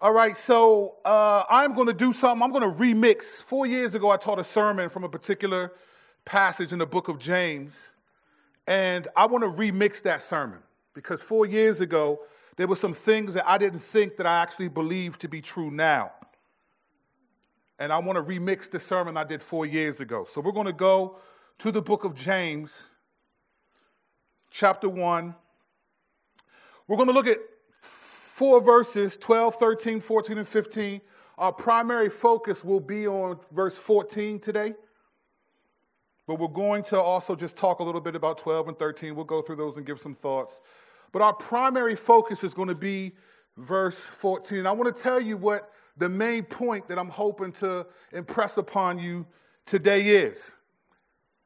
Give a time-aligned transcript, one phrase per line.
[0.00, 2.40] All right, so uh, I'm going to do something.
[2.40, 3.42] I'm going to remix.
[3.42, 5.72] Four years ago, I taught a sermon from a particular
[6.24, 7.94] passage in the book of James,
[8.68, 10.60] and I want to remix that sermon
[10.94, 12.20] because four years ago,
[12.56, 15.68] there were some things that I didn't think that I actually believe to be true
[15.68, 16.12] now.
[17.80, 20.28] And I want to remix the sermon I did four years ago.
[20.30, 21.16] So we're going to go
[21.58, 22.88] to the book of James,
[24.52, 25.34] chapter 1.
[26.86, 27.38] We're going to look at
[28.38, 31.00] four verses 12, 13, 14, and 15.
[31.38, 34.74] Our primary focus will be on verse 14 today.
[36.24, 39.16] But we're going to also just talk a little bit about 12 and 13.
[39.16, 40.60] We'll go through those and give some thoughts.
[41.10, 43.10] But our primary focus is going to be
[43.56, 44.68] verse 14.
[44.68, 49.00] I want to tell you what the main point that I'm hoping to impress upon
[49.00, 49.26] you
[49.66, 50.54] today is.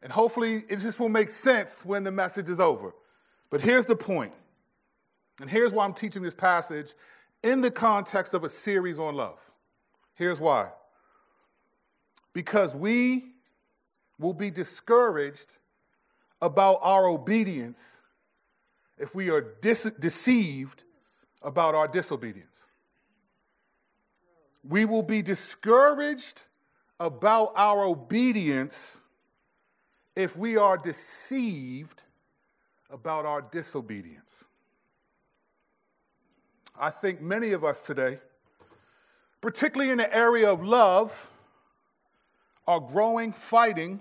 [0.02, 2.92] And hopefully, it just will make sense when the message is over.
[3.48, 4.34] But here's the point
[5.40, 6.94] and here's why I'm teaching this passage
[7.42, 9.40] in the context of a series on love.
[10.14, 10.70] Here's why.
[12.32, 13.32] Because we
[14.18, 15.56] will be discouraged
[16.40, 17.98] about our obedience
[18.98, 20.84] if we are dis- deceived
[21.42, 22.64] about our disobedience.
[24.62, 26.42] We will be discouraged
[27.00, 29.00] about our obedience
[30.14, 32.02] if we are deceived
[32.90, 34.44] about our disobedience.
[36.82, 38.18] I think many of us today,
[39.40, 41.30] particularly in the area of love,
[42.66, 44.00] are growing, fighting,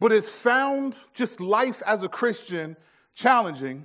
[0.00, 2.74] but has found just life as a Christian
[3.14, 3.84] challenging.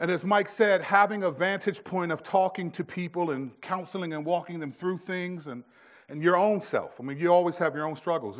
[0.00, 4.24] And as Mike said, having a vantage point of talking to people and counseling and
[4.24, 5.64] walking them through things and,
[6.08, 6.98] and your own self.
[6.98, 8.38] I mean, you always have your own struggles.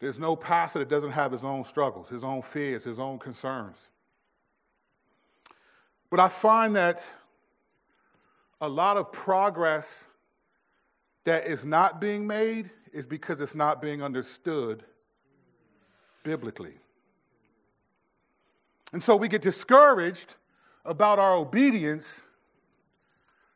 [0.00, 3.90] There's no pastor that doesn't have his own struggles, his own fears, his own concerns.
[6.10, 7.10] But I find that
[8.60, 10.06] a lot of progress
[11.24, 14.84] that is not being made is because it's not being understood
[16.22, 16.74] biblically.
[18.92, 20.36] And so we get discouraged
[20.84, 22.24] about our obedience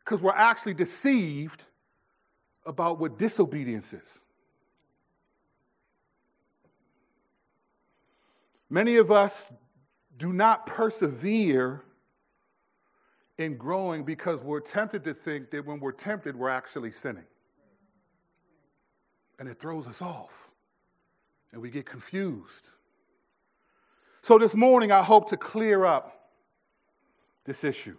[0.05, 1.65] because we're actually deceived
[2.67, 4.21] about what disobedience is.
[8.69, 9.51] Many of us
[10.19, 11.83] do not persevere
[13.41, 17.25] in growing because we're tempted to think that when we're tempted, we're actually sinning.
[19.39, 20.51] And it throws us off,
[21.51, 22.69] and we get confused.
[24.21, 26.29] So, this morning, I hope to clear up
[27.47, 27.97] this issue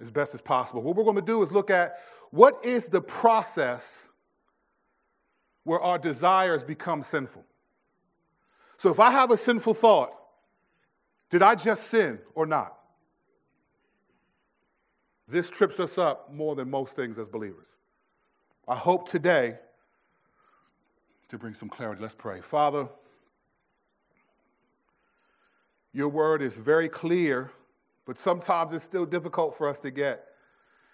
[0.00, 0.82] as best as possible.
[0.82, 1.98] What we're going to do is look at
[2.30, 4.06] what is the process
[5.64, 7.46] where our desires become sinful.
[8.76, 10.12] So, if I have a sinful thought,
[11.30, 12.75] did I just sin or not?
[15.28, 17.76] This trips us up more than most things as believers.
[18.68, 19.58] I hope today
[21.28, 22.00] to bring some clarity.
[22.00, 22.40] Let's pray.
[22.40, 22.88] Father,
[25.92, 27.50] your word is very clear,
[28.04, 30.26] but sometimes it's still difficult for us to get.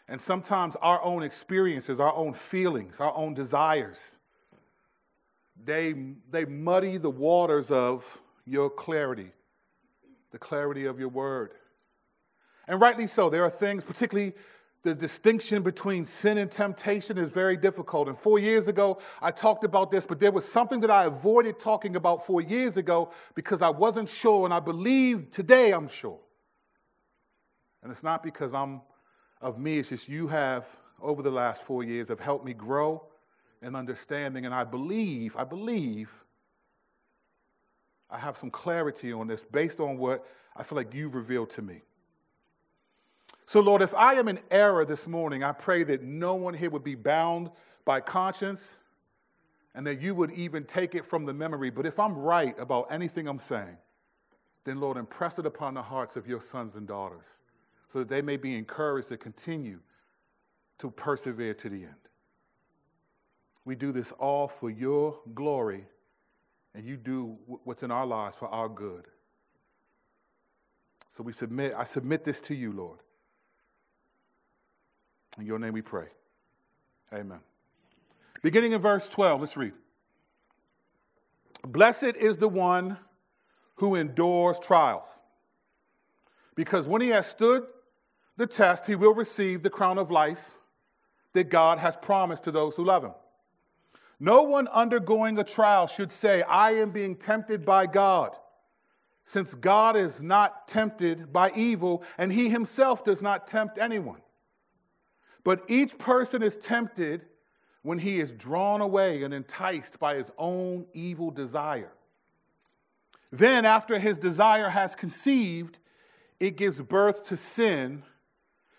[0.09, 4.16] And sometimes our own experiences, our own feelings, our own desires,
[5.64, 5.94] they,
[6.31, 9.31] they muddy the waters of your clarity,
[10.31, 11.53] the clarity of your word.
[12.69, 13.28] And rightly so.
[13.28, 14.34] There are things, particularly
[14.83, 18.09] the distinction between sin and temptation is very difficult.
[18.09, 21.61] And four years ago, I talked about this, but there was something that I avoided
[21.61, 26.19] talking about four years ago because I wasn't sure, and I believe today I'm sure.
[27.83, 28.81] And it's not because I'm
[29.41, 30.67] of me, it's just you have,
[31.00, 33.05] over the last four years, have helped me grow
[33.61, 34.47] in understanding.
[34.47, 36.11] And I believe, I believe
[38.09, 40.25] I have some clarity on this based on what
[40.56, 41.83] I feel like you've revealed to me.
[43.47, 46.70] So, Lord, if I am in error this morning, I pray that no one here
[46.70, 47.50] would be bound
[47.84, 48.78] by conscience
[49.75, 51.70] and that you would even take it from the memory.
[51.70, 53.76] But if I'm right about anything I'm saying,
[54.64, 57.40] then, Lord, impress it upon the hearts of your sons and daughters
[57.88, 59.81] so that they may be encouraged to continue
[60.78, 61.94] to persevere to the end.
[63.64, 65.84] We do this all for your glory,
[66.75, 69.06] and you do what's in our lives for our good.
[71.08, 73.00] So we submit, I submit this to you, Lord.
[75.38, 76.06] In your name we pray.
[77.12, 77.40] Amen.
[78.43, 79.73] Beginning in verse 12, let's read.
[81.64, 82.99] Blessed is the one
[83.76, 85.20] who endures trials,
[86.55, 87.64] because when he has stood
[88.37, 90.58] the test, he will receive the crown of life
[91.32, 93.14] that God has promised to those who love him.
[94.20, 98.37] No one undergoing a trial should say, I am being tempted by God.
[99.25, 104.20] since God is not tempted by evil, and he himself does not tempt anyone.
[105.44, 107.27] But each person is tempted
[107.83, 111.93] when he is drawn away and enticed by his own evil desire.
[113.33, 115.79] Then, after his desire has conceived,
[116.39, 118.03] it gives birth to sin.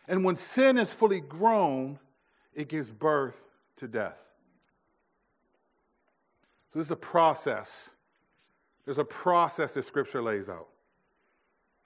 [0.08, 2.00] And when sin is fully grown,
[2.54, 3.44] it gives birth
[3.78, 4.18] to death.
[6.72, 7.90] So, this is a process.
[8.86, 10.68] There's a process that Scripture lays out.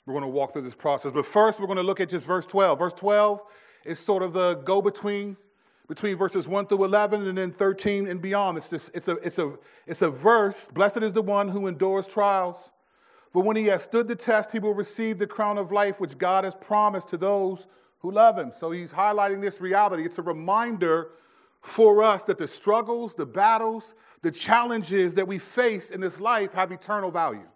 [0.05, 1.11] We're going to walk through this process.
[1.11, 2.79] But first, we're going to look at just verse 12.
[2.79, 3.41] Verse 12
[3.87, 5.37] is sort of the go between
[5.87, 8.57] between verses 1 through 11 and then 13 and beyond.
[8.57, 9.53] It's, this, it's, a, it's, a,
[9.85, 12.71] it's a verse Blessed is the one who endures trials.
[13.29, 16.17] For when he has stood the test, he will receive the crown of life which
[16.17, 17.67] God has promised to those
[17.99, 18.51] who love him.
[18.51, 20.03] So he's highlighting this reality.
[20.03, 21.11] It's a reminder
[21.61, 26.53] for us that the struggles, the battles, the challenges that we face in this life
[26.53, 27.47] have eternal value.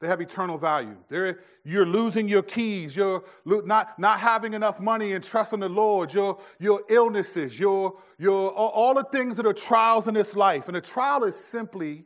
[0.00, 0.96] They have eternal value.
[1.08, 2.94] They're, you're losing your keys.
[2.96, 6.12] You're not, not having enough money and trust in the Lord.
[6.12, 10.68] Your, your illnesses, your, your, all the things that are trials in this life.
[10.68, 12.04] And a trial is simply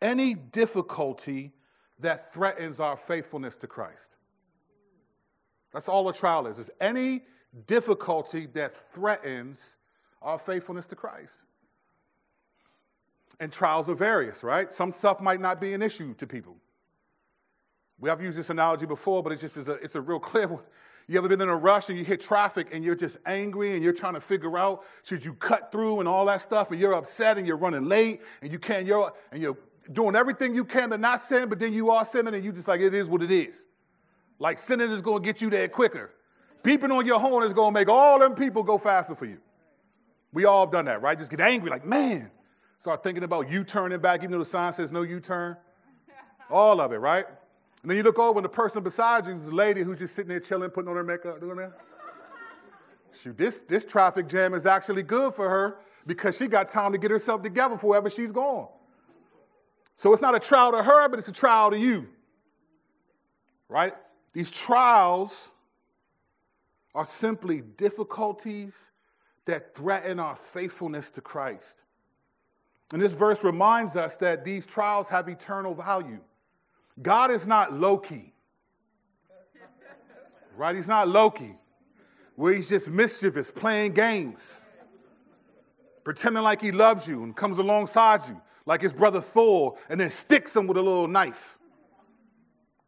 [0.00, 1.52] any difficulty
[1.98, 4.16] that threatens our faithfulness to Christ.
[5.72, 6.58] That's all a trial is.
[6.58, 7.22] Is any
[7.66, 9.76] difficulty that threatens
[10.20, 11.44] our faithfulness to Christ.
[13.38, 14.72] And trials are various, right?
[14.72, 16.56] Some stuff might not be an issue to people.
[17.98, 20.48] We have used this analogy before, but it's just is a, it's a real clear
[20.48, 20.62] one.
[21.08, 23.82] You ever been in a rush and you hit traffic and you're just angry and
[23.82, 26.94] you're trying to figure out should you cut through and all that stuff and you're
[26.94, 29.56] upset and you're running late and you can't you're and you're
[29.92, 32.66] doing everything you can to not sin, but then you are sinning and you just
[32.66, 33.66] like it is what it is.
[34.40, 36.12] Like sinning is going to get you there quicker.
[36.64, 39.38] Beeping on your horn is going to make all them people go faster for you.
[40.32, 41.16] We all have done that, right?
[41.16, 42.30] Just get angry, like, man.
[42.80, 45.56] Start thinking about you turning back, even though the sign says no U turn.
[46.50, 47.26] All of it, right?
[47.86, 50.16] And then you look over and the person beside you is a lady who's just
[50.16, 51.78] sitting there chilling, putting on her makeup, doing that.
[53.12, 56.98] Shoot, this, this traffic jam is actually good for her because she got time to
[56.98, 58.66] get herself together for wherever she's going.
[59.94, 62.08] So it's not a trial to her, but it's a trial to you.
[63.68, 63.94] Right?
[64.32, 65.52] These trials
[66.92, 68.90] are simply difficulties
[69.44, 71.84] that threaten our faithfulness to Christ.
[72.92, 76.18] And this verse reminds us that these trials have eternal value.
[77.00, 78.32] God is not Loki,
[80.56, 80.74] right?
[80.74, 81.58] He's not Loki,
[82.34, 84.64] where he's just mischievous, playing games,
[86.04, 90.08] pretending like he loves you and comes alongside you, like his brother Thor, and then
[90.08, 91.58] sticks him with a little knife.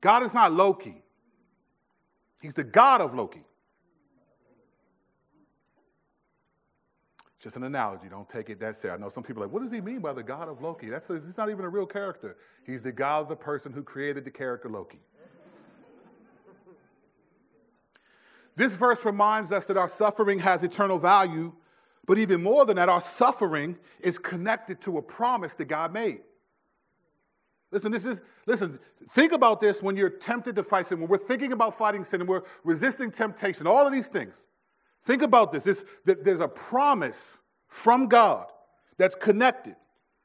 [0.00, 1.02] God is not Loki,
[2.40, 3.42] he's the God of Loki.
[7.40, 8.08] Just an analogy.
[8.08, 8.98] Don't take it that serious.
[8.98, 10.90] I know some people are like, what does he mean by the God of Loki?
[10.90, 12.36] That's a, he's not even a real character.
[12.66, 14.98] He's the God of the person who created the character Loki.
[18.56, 21.52] this verse reminds us that our suffering has eternal value,
[22.06, 26.20] but even more than that, our suffering is connected to a promise that God made.
[27.70, 28.80] Listen, this is, listen,
[29.10, 32.20] think about this when you're tempted to fight sin, when we're thinking about fighting sin
[32.20, 34.48] and we're resisting temptation, all of these things.
[35.08, 35.66] Think about this.
[35.66, 38.44] It's, there's a promise from God
[38.98, 39.74] that's connected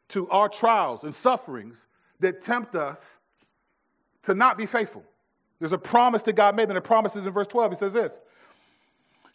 [0.09, 1.87] to our trials and sufferings
[2.19, 3.17] that tempt us
[4.23, 5.05] to not be faithful.
[5.57, 7.71] There's a promise that God made, and the promise is in verse 12.
[7.71, 8.19] He says this.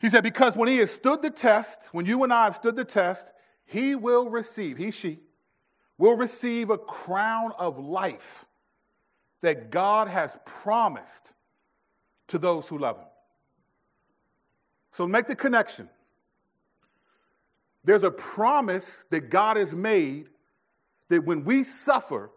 [0.03, 2.77] He said, Because when he has stood the test, when you and I have stood
[2.77, 3.33] the test,
[3.65, 5.21] he will receive, he, she,
[5.97, 8.45] will receive a crown of life
[9.41, 11.33] that God has promised
[12.27, 13.07] to those who love him.
[14.99, 15.89] So make the connection.
[17.85, 20.29] There's a promise that God has made
[21.09, 22.33] that when we suffer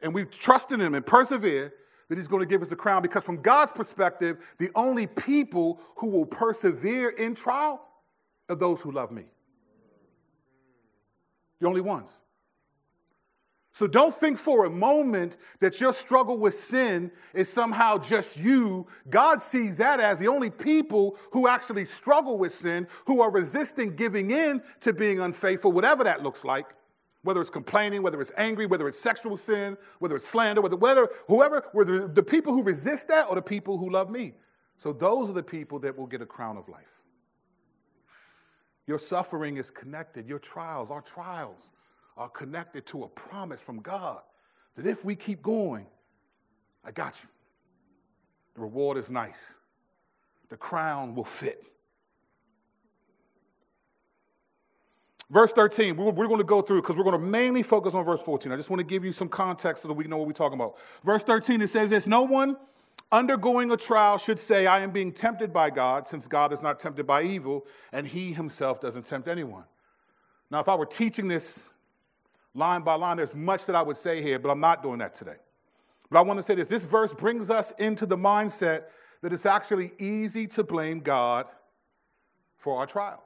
[0.00, 1.74] and we trust in Him and persevere,
[2.08, 3.02] that He's going to give us the crown.
[3.02, 7.84] Because from God's perspective, the only people who will persevere in trial
[8.48, 9.24] are those who love me.
[11.58, 12.16] The only ones.
[13.78, 18.88] So don't think for a moment that your struggle with sin is somehow just you.
[19.08, 23.94] God sees that as the only people who actually struggle with sin, who are resisting
[23.94, 26.66] giving in to being unfaithful, whatever that looks like.
[27.22, 31.08] Whether it's complaining, whether it's angry, whether it's sexual sin, whether it's slander, whether, whether
[31.28, 34.32] whoever, whether the people who resist that or the people who love me.
[34.76, 37.04] So those are the people that will get a crown of life.
[38.88, 41.70] Your suffering is connected, your trials, our trials
[42.18, 44.20] are connected to a promise from God
[44.76, 45.86] that if we keep going,
[46.84, 47.28] I got you.
[48.54, 49.58] The reward is nice,
[50.48, 51.64] the crown will fit.
[55.30, 58.02] Verse 13, we're, we're going to go through because we're going to mainly focus on
[58.02, 58.50] verse 14.
[58.50, 60.58] I just want to give you some context so that we know what we're talking
[60.58, 60.78] about.
[61.04, 62.56] Verse 13, it says this No one
[63.12, 66.80] undergoing a trial should say, I am being tempted by God, since God is not
[66.80, 69.64] tempted by evil, and he himself doesn't tempt anyone.
[70.50, 71.70] Now, if I were teaching this
[72.58, 75.14] line by line, there's much that I would say here, but I'm not doing that
[75.14, 75.36] today.
[76.10, 78.84] But I want to say this this verse brings us into the mindset
[79.22, 81.46] that it's actually easy to blame God
[82.56, 83.22] for our trials.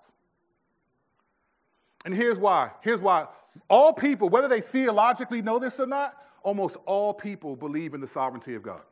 [2.04, 2.70] And here's why.
[2.82, 3.26] Here's why.
[3.68, 8.06] All people, whether they theologically know this or not, almost all people believe in the
[8.06, 8.82] sovereignty of God.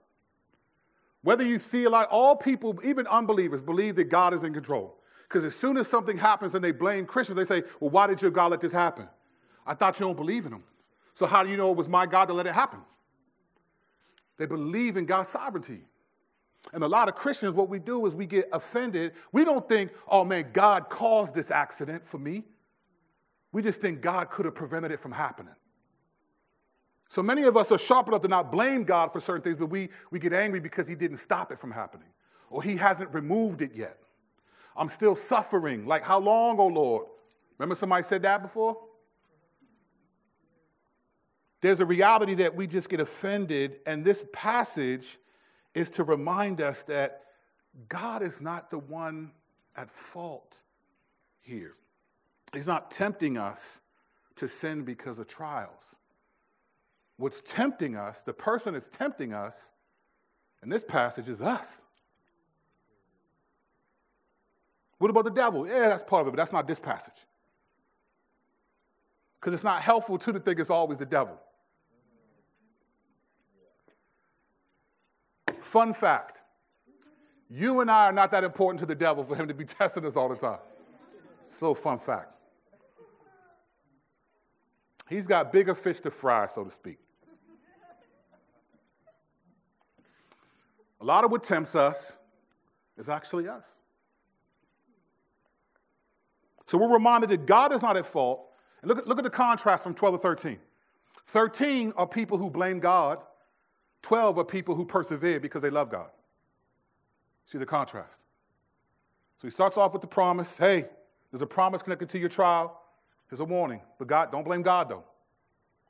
[1.22, 4.96] Whether you feel like all people, even unbelievers, believe that God is in control.
[5.28, 8.22] Because as soon as something happens and they blame Christians, they say, Well, why did
[8.22, 9.06] your God let this happen?
[9.66, 10.64] I thought you don't believe in him.
[11.14, 12.80] So how do you know it was my God to let it happen?
[14.38, 15.82] They believe in God's sovereignty.
[16.72, 19.12] And a lot of Christians, what we do is we get offended.
[19.32, 22.44] We don't think, oh man, God caused this accident for me.
[23.52, 25.54] We just think God could have prevented it from happening.
[27.08, 29.66] So many of us are sharp enough to not blame God for certain things, but
[29.66, 32.08] we, we get angry because He didn't stop it from happening
[32.50, 33.98] or He hasn't removed it yet.
[34.76, 35.86] I'm still suffering.
[35.86, 37.06] Like, how long, oh Lord?
[37.58, 38.78] Remember somebody said that before?
[41.60, 45.18] There's a reality that we just get offended, and this passage
[45.74, 47.22] is to remind us that
[47.88, 49.32] God is not the one
[49.76, 50.56] at fault
[51.40, 51.74] here.
[52.52, 53.80] He's not tempting us
[54.36, 55.96] to sin because of trials.
[57.16, 59.70] What's tempting us, the person that's tempting us
[60.62, 61.82] in this passage is us.
[64.98, 65.66] What about the devil?
[65.66, 67.26] Yeah, that's part of it, but that's not this passage.
[69.38, 71.38] Because it's not helpful to the think it's always the devil.
[75.70, 76.38] Fun fact
[77.48, 80.04] you and I are not that important to the devil for him to be testing
[80.04, 80.58] us all the time.
[81.44, 82.34] So, fun fact.
[85.08, 86.98] He's got bigger fish to fry, so to speak.
[91.00, 92.16] A lot of what tempts us
[92.98, 93.66] is actually us.
[96.66, 98.44] So we're reminded that God is not at fault.
[98.82, 100.58] And look look at the contrast from 12 to 13.
[101.26, 103.20] 13 are people who blame God,
[104.02, 106.10] 12 are people who persevere because they love God.
[107.46, 108.18] See the contrast.
[109.38, 110.86] So he starts off with the promise hey,
[111.30, 112.80] there's a promise connected to your trial.
[113.28, 113.80] There's a warning.
[113.98, 115.04] But God, don't blame God though.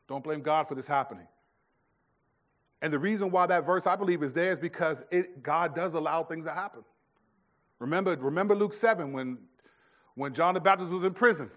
[0.09, 1.27] Don't blame God for this happening.
[2.83, 5.95] And the reason why that verse, I believe, is there is because it, God does
[5.95, 6.83] allow things to happen.
[7.79, 9.39] Remember, remember Luke 7 when,
[10.15, 11.51] when John the Baptist was in prison.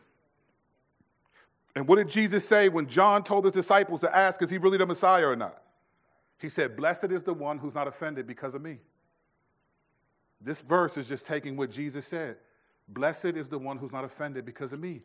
[1.75, 4.77] And what did Jesus say when John told his disciples to ask, is he really
[4.77, 5.62] the Messiah or not?
[6.43, 8.79] He said, Blessed is the one who's not offended because of me.
[10.41, 12.35] This verse is just taking what Jesus said.
[12.89, 15.03] Blessed is the one who's not offended because of me.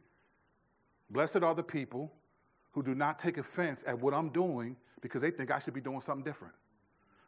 [1.09, 2.13] Blessed are the people
[2.73, 5.81] who do not take offense at what I'm doing because they think I should be
[5.81, 6.55] doing something different.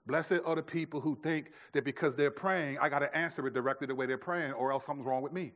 [0.09, 3.55] Blessed are the people who think that because they're praying, I got to answer it
[3.55, 5.53] directly the way they're praying, or else something's wrong with me.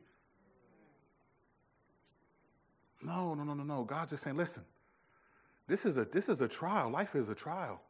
[3.01, 3.83] No, no, no, no, no.
[3.83, 4.63] God's just saying, listen,
[5.67, 6.89] this is a, this is a trial.
[6.89, 7.81] Life is a trial.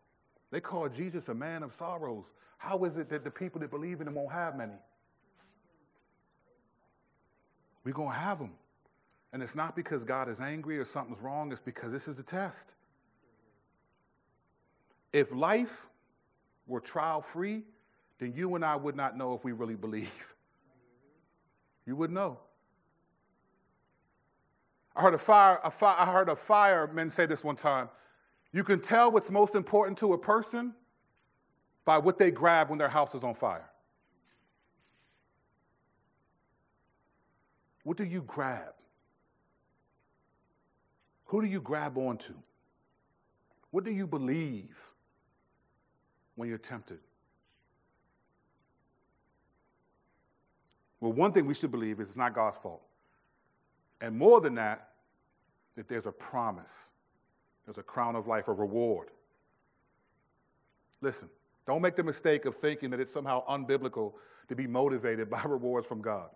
[0.55, 2.23] They call Jesus a man of sorrows.
[2.57, 4.77] How is it that the people that believe in him won't have many?
[7.83, 8.51] We're going to have them.
[9.33, 12.23] And it's not because God is angry or something's wrong, it's because this is the
[12.23, 12.69] test.
[15.11, 15.87] If life
[16.67, 17.63] were trial free,
[18.19, 20.35] then you and I would not know if we really believe.
[21.85, 22.39] You would know.
[24.95, 27.89] I heard a fire, a I heard a fireman say this one time.
[28.55, 30.73] You can tell what's most important to a person
[31.83, 33.69] by what they grab when their house is on fire.
[37.83, 38.73] What do you grab?
[41.25, 42.33] Who do you grab onto?
[43.69, 44.75] What do you believe?
[46.35, 46.99] when you're tempted?
[50.99, 52.81] Well, one thing we should believe is it's not God's fault.
[54.01, 54.89] And more than that,
[55.75, 56.91] that there's a promise,
[57.65, 59.09] there's a crown of life, a reward.
[61.01, 61.29] Listen,
[61.67, 64.13] don't make the mistake of thinking that it's somehow unbiblical
[64.47, 66.29] to be motivated by rewards from God.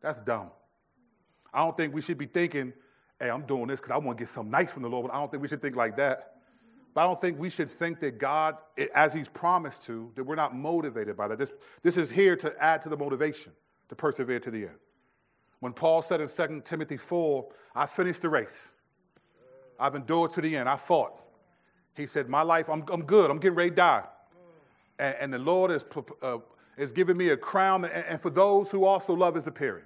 [0.00, 0.50] That's dumb.
[1.52, 2.72] I don't think we should be thinking,
[3.18, 5.14] hey, I'm doing this because I want to get something nice from the Lord, but
[5.14, 6.34] I don't think we should think like that.
[6.92, 8.56] But I don't think we should think that God,
[8.94, 11.38] as He's promised to, that we're not motivated by that.
[11.38, 13.52] This, this is here to add to the motivation
[13.88, 14.78] to persevere to the end.
[15.60, 18.68] When Paul said in 2 Timothy 4, I finished the race,
[19.78, 21.20] I've endured to the end, I fought.
[21.94, 24.04] He said, My life, I'm, I'm good, I'm getting ready to die.
[24.98, 25.84] And, and the Lord is,
[26.22, 26.38] uh,
[26.76, 29.84] is giving me a crown, and, and for those who also love His appearing.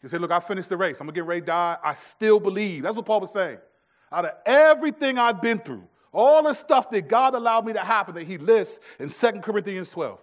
[0.00, 1.00] He said, Look, I finished the race.
[1.00, 1.78] I'm going to get ready to die.
[1.82, 2.82] I still believe.
[2.82, 3.58] That's what Paul was saying.
[4.10, 8.14] Out of everything I've been through, all the stuff that God allowed me to happen
[8.16, 10.18] that he lists in 2 Corinthians 12,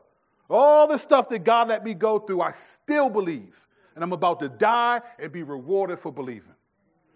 [0.50, 3.55] all the stuff that God let me go through, I still believe.
[3.95, 6.53] And I'm about to die and be rewarded for believing.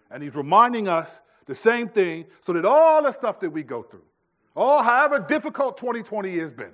[0.10, 3.82] And he's reminding us the same thing so that all the stuff that we go
[3.82, 4.06] through,
[4.56, 6.74] all however difficult 2020 has been,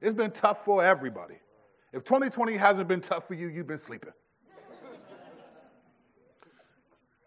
[0.00, 1.36] it's been tough for everybody.
[1.92, 4.12] If 2020 hasn't been tough for you, you've been sleeping.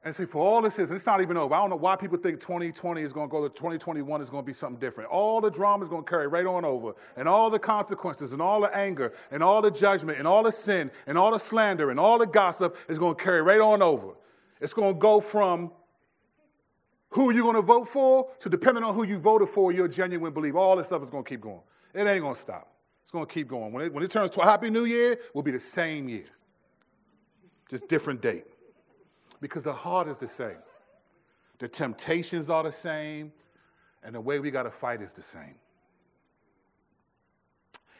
[0.07, 1.53] And see, for all this is, it's not even over.
[1.53, 4.41] I don't know why people think 2020 is going to go to 2021 is going
[4.41, 5.09] to be something different.
[5.09, 8.41] All the drama is going to carry right on over, and all the consequences, and
[8.41, 11.91] all the anger, and all the judgment, and all the sin, and all the slander,
[11.91, 14.13] and all the gossip is going to carry right on over.
[14.61, 15.71] It's going to go from
[17.09, 20.33] who you're going to vote for to depending on who you voted for, your genuine
[20.33, 20.55] belief.
[20.55, 21.61] All this stuff is going to keep going.
[21.93, 22.73] It ain't going to stop.
[23.01, 23.71] It's going to keep going.
[23.71, 26.25] When it, when it turns to a happy new year, will be the same year,
[27.69, 28.45] just different date
[29.39, 30.57] because the heart is the same.
[31.59, 33.31] The temptations are the same,
[34.03, 35.55] and the way we got to fight is the same.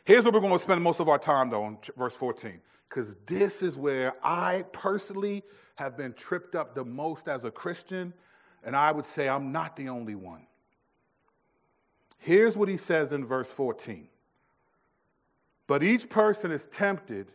[0.04, 3.16] Here's where we're going to spend most of our time, though, in verse 14, because
[3.26, 5.44] this is where I personally
[5.76, 8.14] have been tripped up the most as a Christian,
[8.64, 10.48] and I would say I'm not the only one.
[12.18, 14.08] Here's what he says in verse 14
[15.68, 17.32] But each person is tempted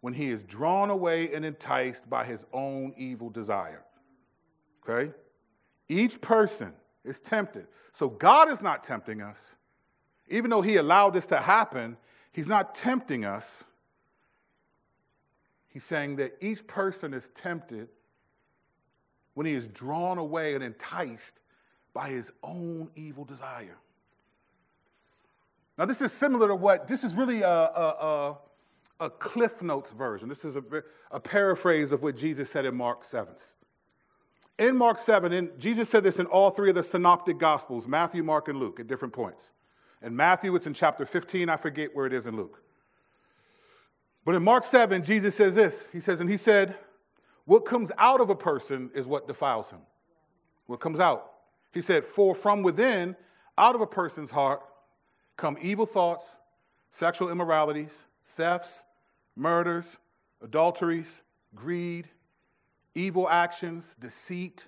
[0.00, 3.82] when he is drawn away and enticed by his own evil desire.
[4.88, 5.12] Okay?
[5.88, 6.72] Each person
[7.04, 7.66] is tempted.
[7.92, 9.54] So God is not tempting us.
[10.28, 11.96] Even though he allowed this to happen,
[12.32, 13.64] he's not tempting us.
[15.68, 17.88] He's saying that each person is tempted
[19.36, 21.38] when he is drawn away and enticed
[21.94, 23.78] by his own evil desire.
[25.78, 28.38] Now, this is similar to what, this is really a, a, a
[29.00, 30.28] a Cliff Notes version.
[30.28, 30.62] This is a,
[31.10, 33.34] a paraphrase of what Jesus said in Mark 7.
[34.58, 38.22] In Mark 7, and Jesus said this in all three of the synoptic gospels Matthew,
[38.22, 39.52] Mark, and Luke at different points.
[40.02, 41.48] In Matthew, it's in chapter 15.
[41.48, 42.62] I forget where it is in Luke.
[44.24, 46.74] But in Mark 7, Jesus says this He says, And he said,
[47.46, 49.80] What comes out of a person is what defiles him.
[50.66, 51.32] What comes out.
[51.72, 53.16] He said, For from within,
[53.56, 54.62] out of a person's heart,
[55.36, 56.36] come evil thoughts,
[56.90, 58.82] sexual immoralities, thefts,
[59.36, 59.96] murders,
[60.42, 61.22] adulteries,
[61.54, 62.08] greed,
[62.94, 64.66] evil actions, deceit,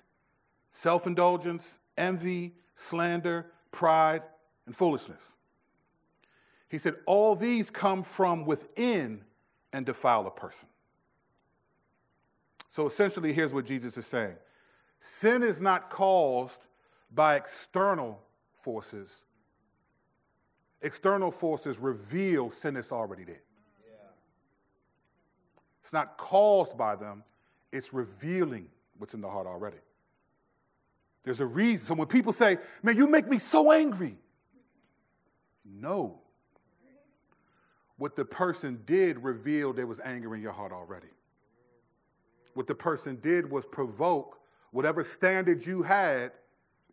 [0.71, 4.23] self indulgence, envy, slander, pride,
[4.65, 5.33] and foolishness.
[6.69, 9.25] He said, All these come from within
[9.73, 10.69] and defile a person.
[12.71, 14.35] So essentially, here's what Jesus is saying
[14.99, 16.67] sin is not caused
[17.11, 18.21] by external
[18.53, 19.23] forces,
[20.81, 23.41] external forces reveal sin is already there.
[25.81, 27.23] It's not caused by them,
[27.71, 29.77] it's revealing what's in the heart already.
[31.23, 31.87] There's a reason.
[31.87, 34.17] So when people say, man, you make me so angry,
[35.65, 36.19] no.
[37.97, 41.09] What the person did revealed there was anger in your heart already.
[42.59, 44.37] What the person did was provoke
[44.71, 46.33] whatever standard you had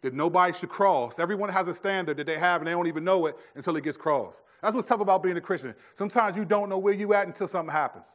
[0.01, 1.19] that nobody should cross.
[1.19, 3.83] Everyone has a standard that they have and they don't even know it until it
[3.83, 4.43] gets crossed.
[4.63, 5.75] That's what's tough about being a Christian.
[5.97, 8.07] Sometimes you don't know where you at until something happens.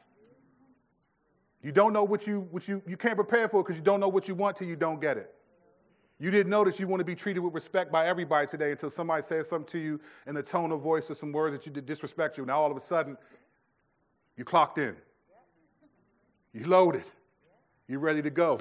[1.62, 4.08] You don't know what you, what you, you can't prepare for because you don't know
[4.08, 5.34] what you want till you don't get it.
[6.18, 9.24] You didn't notice you want to be treated with respect by everybody today until somebody
[9.24, 11.84] says something to you in the tone of voice or some words that you did
[11.84, 12.46] disrespect you.
[12.46, 13.18] Now all of a sudden,
[14.38, 14.96] you clocked in.
[16.54, 17.04] You loaded.
[17.92, 18.58] You ready to go.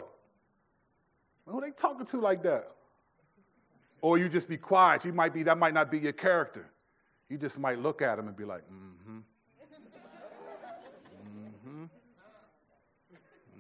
[1.45, 2.69] Who they talking to like that?
[4.01, 5.05] Or you just be quiet.
[5.05, 6.69] You might be, that might not be your character.
[7.29, 9.19] You just might look at them and be like, mm-hmm.
[9.19, 9.21] mm
[11.63, 11.83] hmm."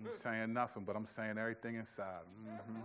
[0.05, 2.25] I'm saying nothing, but I'm saying everything inside.
[2.45, 2.81] Mm-hmm.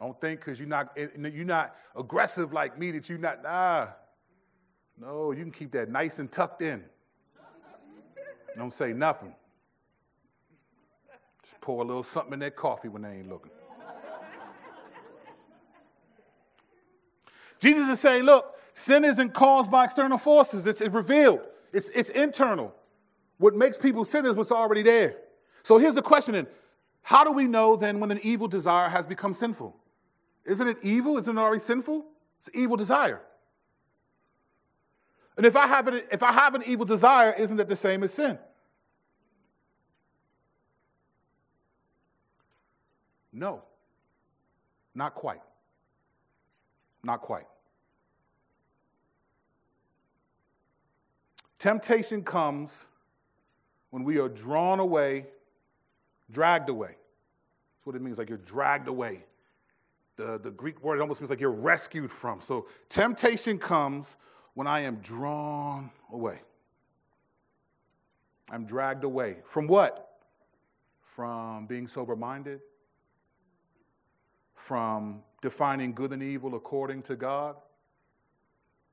[0.00, 3.88] Don't think because you're not you're not aggressive like me that you're not nah.
[4.96, 6.84] No, you can keep that nice and tucked in.
[8.56, 9.34] Don't say nothing.
[11.42, 13.50] Just pour a little something in that coffee when they ain't looking.
[17.58, 21.40] Jesus is saying, look, sin isn't caused by external forces, it's, it's revealed,
[21.72, 22.74] it's, it's internal.
[23.38, 25.16] What makes people sin is what's already there.
[25.62, 26.46] So here's the question then
[27.02, 29.76] How do we know then when an evil desire has become sinful?
[30.44, 31.18] Isn't it evil?
[31.18, 32.04] Isn't it already sinful?
[32.40, 33.20] It's an evil desire.
[35.36, 38.02] And if I have an, if I have an evil desire, isn't that the same
[38.02, 38.38] as sin?
[43.32, 43.62] No,
[44.94, 45.40] not quite.
[47.02, 47.46] Not quite.
[51.58, 52.86] Temptation comes
[53.90, 55.26] when we are drawn away
[56.32, 56.88] Dragged away.
[56.88, 59.24] That's what it means, like you're dragged away.
[60.16, 62.40] The, the Greek word almost means like you're rescued from.
[62.40, 64.16] So temptation comes
[64.54, 66.40] when I am drawn away.
[68.50, 69.36] I'm dragged away.
[69.44, 70.20] From what?
[71.02, 72.60] From being sober minded,
[74.54, 77.56] from defining good and evil according to God.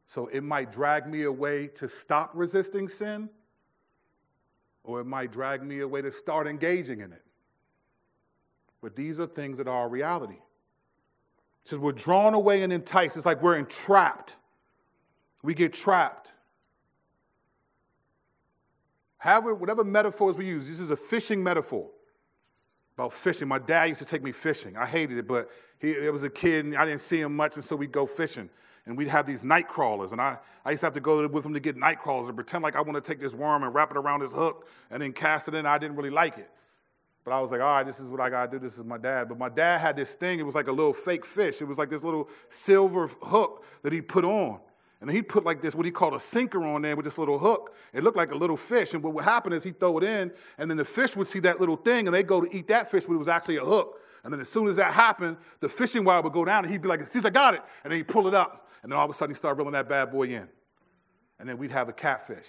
[0.07, 3.29] So it might drag me away to stop resisting sin,
[4.83, 7.21] or it might drag me away to start engaging in it.
[8.81, 10.33] But these are things that are reality.
[10.33, 13.17] It says we're drawn away and enticed.
[13.17, 14.35] It's like we're entrapped.
[15.43, 16.33] We get trapped.
[19.19, 21.89] However, whatever metaphors we use, this is a fishing metaphor
[22.99, 23.47] about fishing.
[23.47, 24.75] My dad used to take me fishing.
[24.75, 27.55] I hated it, but he it was a kid and I didn't see him much,
[27.55, 28.49] and so we'd go fishing.
[28.85, 31.45] And we'd have these night crawlers, and I, I used to have to go with
[31.45, 33.73] him to get night crawlers and pretend like I want to take this worm and
[33.73, 35.65] wrap it around his hook and then cast it in.
[35.65, 36.49] I didn't really like it.
[37.23, 38.65] But I was like, all right, this is what I got to do.
[38.65, 39.29] This is my dad.
[39.29, 40.39] But my dad had this thing.
[40.39, 41.61] It was like a little fake fish.
[41.61, 44.59] It was like this little silver hook that he put on.
[45.01, 47.39] And he put like this, what he called a sinker on there with this little
[47.39, 47.73] hook.
[47.93, 48.93] It looked like a little fish.
[48.93, 51.39] And what would happen is he'd throw it in, and then the fish would see
[51.39, 53.63] that little thing, and they'd go to eat that fish, but it was actually a
[53.63, 54.01] hook.
[54.25, 56.81] And then as soon as that happened, the fishing wire would go down, and he'd
[56.81, 57.61] be like, see, I got it.
[57.83, 58.67] And then he'd pull it up.
[58.83, 60.49] And then all of a sudden, he'd start reeling that bad boy in.
[61.39, 62.47] And then we'd have a catfish.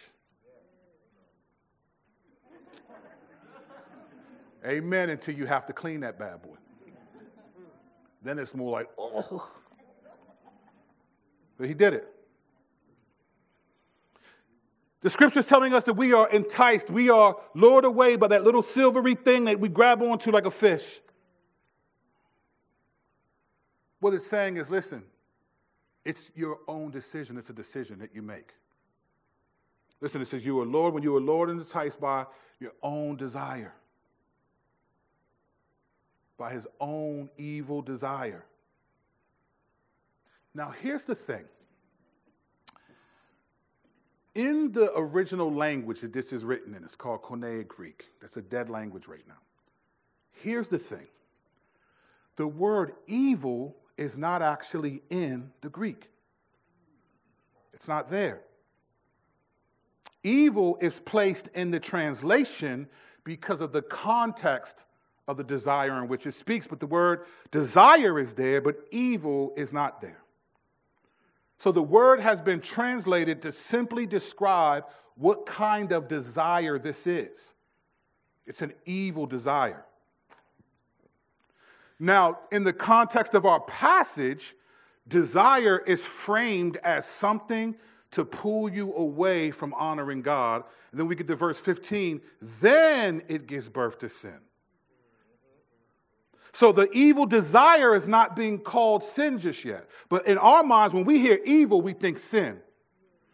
[4.67, 6.57] Amen, until you have to clean that bad boy.
[8.23, 9.49] Then it's more like, oh.
[11.57, 12.13] But he did it.
[15.03, 18.45] The scripture is telling us that we are enticed, we are lured away by that
[18.45, 21.01] little silvery thing that we grab onto like a fish.
[24.01, 25.05] What it's saying is listen,
[26.05, 28.55] it's your own decision, it's a decision that you make.
[30.01, 32.27] Listen, it says you are Lord when you are Lord and enticed by
[32.59, 33.75] your own desire,
[36.37, 38.45] by his own evil desire.
[40.55, 41.45] Now, here's the thing
[44.35, 48.07] in the original language that this is written in, it's called Koine Greek.
[48.21, 49.39] That's a dead language right now.
[50.43, 51.09] Here's the thing
[52.37, 56.11] the word evil is not actually in the Greek,
[57.73, 58.43] it's not there.
[60.23, 62.89] Evil is placed in the translation
[63.25, 64.77] because of the context
[65.27, 69.55] of the desire in which it speaks, but the word desire is there, but evil
[69.57, 70.23] is not there.
[71.61, 77.53] So the word has been translated to simply describe what kind of desire this is.
[78.47, 79.85] It's an evil desire.
[81.99, 84.55] Now, in the context of our passage,
[85.07, 87.77] desire is framed as something
[88.13, 90.65] to pull you away from honoring God.
[90.93, 94.39] And then we get to verse 15, then it gives birth to sin.
[96.53, 99.89] So the evil desire is not being called sin just yet.
[100.09, 102.61] But in our minds, when we hear evil, we think sin.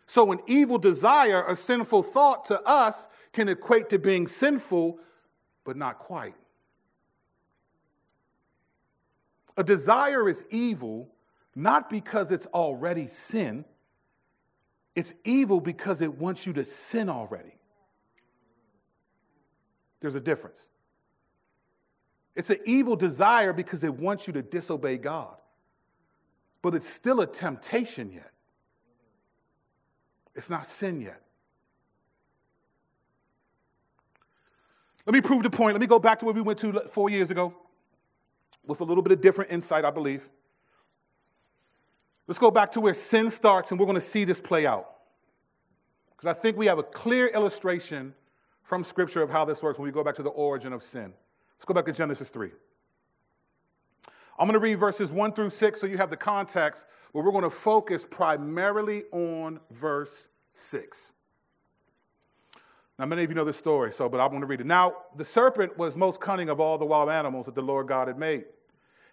[0.06, 4.98] So an evil desire, a sinful thought to us, can equate to being sinful,
[5.64, 6.34] but not quite.
[9.56, 11.10] A desire is evil
[11.54, 13.64] not because it's already sin,
[14.94, 17.56] it's evil because it wants you to sin already.
[20.00, 20.68] There's a difference.
[22.36, 25.34] It's an evil desire because it wants you to disobey God.
[26.60, 28.30] But it's still a temptation yet.
[30.34, 31.22] It's not sin yet.
[35.06, 35.72] Let me prove the point.
[35.74, 37.54] Let me go back to where we went to four years ago
[38.66, 40.28] with a little bit of different insight, I believe.
[42.26, 44.90] Let's go back to where sin starts, and we're going to see this play out.
[46.10, 48.14] Because I think we have a clear illustration
[48.62, 51.14] from Scripture of how this works when we go back to the origin of sin.
[51.56, 52.50] Let's go back to Genesis 3.
[54.38, 57.32] I'm going to read verses 1 through 6 so you have the context, but we're
[57.32, 61.14] going to focus primarily on verse 6.
[62.98, 64.66] Now, many of you know this story, so but I want to read it.
[64.66, 68.08] Now, the serpent was most cunning of all the wild animals that the Lord God
[68.08, 68.44] had made.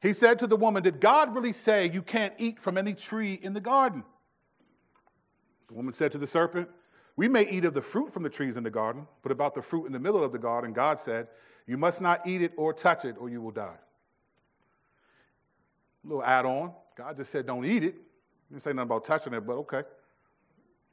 [0.02, 3.34] He said to the woman, Did God really say you can't eat from any tree
[3.42, 4.04] in the garden?
[5.68, 6.70] The woman said to the serpent,
[7.16, 9.62] We may eat of the fruit from the trees in the garden, but about the
[9.62, 11.28] fruit in the middle of the garden, God said,
[11.66, 13.78] you must not eat it or touch it, or you will die.
[16.04, 16.74] A little add on.
[16.98, 17.96] God just said, don't eat it.
[17.96, 19.84] He didn't say nothing about touching it, but okay.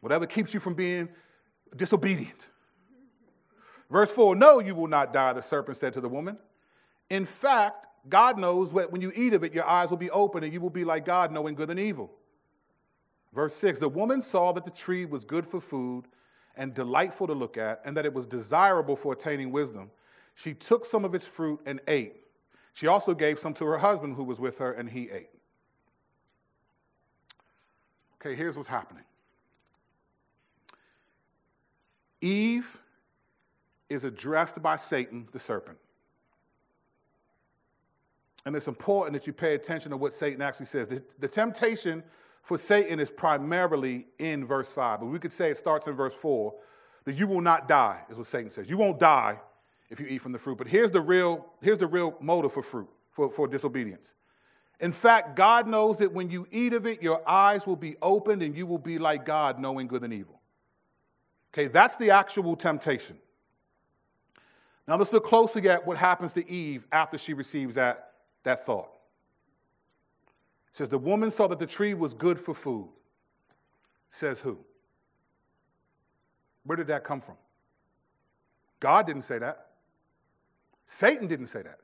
[0.00, 1.08] Whatever keeps you from being
[1.76, 2.48] disobedient.
[3.90, 6.38] Verse 4 No, you will not die, the serpent said to the woman.
[7.10, 10.44] In fact, God knows that when you eat of it, your eyes will be open
[10.44, 12.10] and you will be like God, knowing good and evil.
[13.34, 16.06] Verse 6 The woman saw that the tree was good for food
[16.56, 19.90] and delightful to look at, and that it was desirable for attaining wisdom.
[20.40, 22.16] She took some of its fruit and ate.
[22.72, 25.28] She also gave some to her husband who was with her, and he ate.
[28.14, 29.04] Okay, here's what's happening
[32.22, 32.78] Eve
[33.90, 35.76] is addressed by Satan, the serpent.
[38.46, 40.88] And it's important that you pay attention to what Satan actually says.
[40.88, 42.02] The, the, temptation
[42.42, 46.14] for Satan is primarily in verse 5, but we could say it starts in verse
[46.14, 46.54] 4
[47.04, 48.70] that you will not die, is what Satan says.
[48.70, 49.38] You won't die
[49.90, 50.56] if you eat from the fruit.
[50.56, 54.14] But here's the real, here's the real motive for fruit, for, for disobedience.
[54.78, 58.42] In fact, God knows that when you eat of it, your eyes will be opened
[58.42, 60.40] and you will be like God, knowing good and evil.
[61.52, 63.18] Okay, that's the actual temptation.
[64.88, 68.12] Now let's look closely at what happens to Eve after she receives that,
[68.44, 68.90] that thought.
[70.70, 72.88] It says, The woman saw that the tree was good for food.
[74.10, 74.58] Says who?
[76.64, 77.36] Where did that come from?
[78.80, 79.69] God didn't say that.
[80.92, 81.78] Satan didn't say that.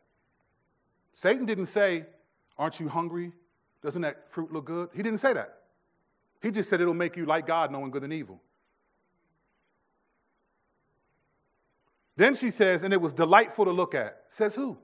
[1.14, 2.06] Satan didn't say,
[2.58, 3.32] Aren't you hungry?
[3.80, 4.88] Doesn't that fruit look good?
[4.94, 5.58] He didn't say that.
[6.42, 8.40] He just said it'll make you like God, knowing good and evil.
[12.16, 14.22] Then she says, and it was delightful to look at.
[14.30, 14.78] Says who?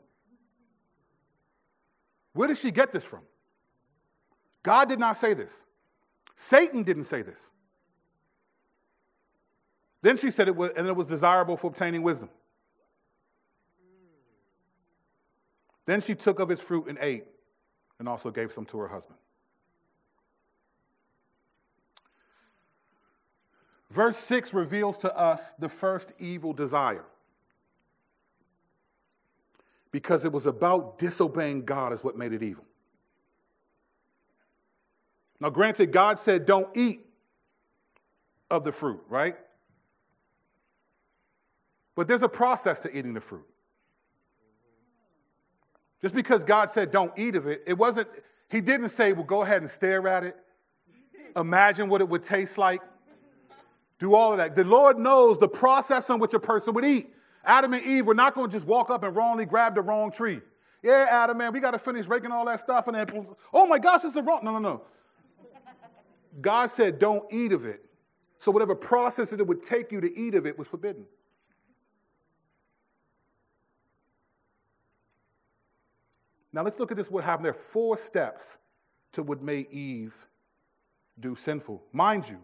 [2.35, 3.23] Where did she get this from?
[4.63, 5.65] God did not say this.
[6.37, 7.51] Satan didn't say this.
[10.03, 12.29] Then she said it was, and it was desirable for obtaining wisdom.
[15.87, 17.25] Then she took of its fruit and ate,
[17.99, 19.19] and also gave some to her husband.
[23.91, 27.05] Verse 6 reveals to us the first evil desire.
[29.91, 32.65] Because it was about disobeying God, is what made it evil.
[35.41, 37.05] Now, granted, God said, don't eat
[38.51, 39.37] of the fruit, right?
[41.95, 43.47] But there's a process to eating the fruit.
[46.03, 48.09] Just because God said don't eat of it, it wasn't,
[48.51, 50.37] He didn't say, well, go ahead and stare at it,
[51.37, 52.83] imagine what it would taste like,
[53.99, 54.57] do all of that.
[54.57, 57.15] The Lord knows the process in which a person would eat.
[57.45, 60.11] Adam and Eve were not going to just walk up and wrongly grab the wrong
[60.11, 60.41] tree.
[60.83, 63.79] Yeah, Adam, man, we got to finish raking all that stuff and then, oh my
[63.79, 64.41] gosh, it's the wrong.
[64.43, 64.83] No, no, no.
[66.41, 67.85] God said, don't eat of it.
[68.39, 71.05] So whatever process that it would take you to eat of it was forbidden.
[76.53, 77.47] Now let's look at this what happened.
[77.47, 78.59] There are four steps
[79.13, 80.15] to what made Eve
[81.19, 81.83] do sinful.
[81.93, 82.39] Mind you,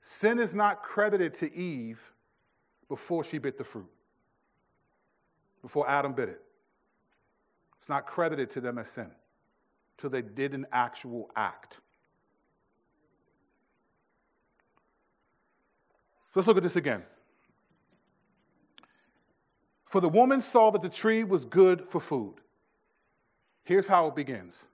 [0.00, 2.00] sin is not credited to Eve
[2.88, 3.90] before she bit the fruit,
[5.60, 6.42] before Adam bit it.
[7.78, 9.10] It's not credited to them as sin
[9.98, 11.80] till they did an actual act.
[16.32, 17.02] So let's look at this again.
[19.84, 22.36] For the woman saw that the tree was good for food.
[23.64, 24.66] Here's how it begins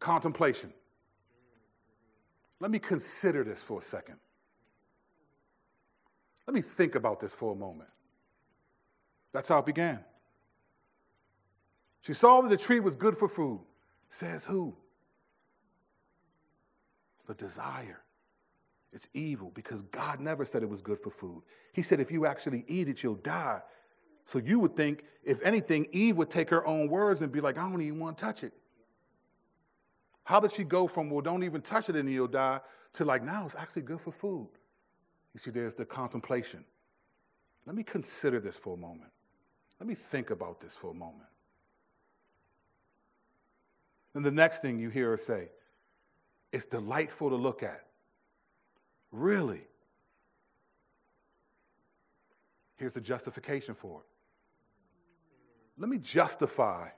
[0.00, 0.72] contemplation.
[2.60, 4.16] Let me consider this for a second.
[6.46, 7.88] Let me think about this for a moment.
[9.32, 10.04] That's how it began.
[12.02, 13.60] She saw that the tree was good for food.
[14.10, 14.76] Says who?
[17.26, 18.02] The desire.
[18.92, 21.42] It's evil because God never said it was good for food.
[21.72, 23.60] He said if you actually eat it, you'll die.
[24.26, 27.58] So you would think, if anything, Eve would take her own words and be like,
[27.58, 28.52] I don't even want to touch it.
[30.24, 32.60] How did she go from, well, don't even touch it and you'll die,
[32.94, 34.48] to like, now it's actually good for food?
[35.34, 36.64] You see, there's the contemplation.
[37.66, 39.10] Let me consider this for a moment.
[39.80, 41.28] Let me think about this for a moment.
[44.14, 45.48] Then the next thing you hear her say,
[46.52, 47.84] it's delightful to look at.
[49.10, 49.62] Really?
[52.76, 54.06] Here's the justification for it.
[55.76, 56.88] Let me justify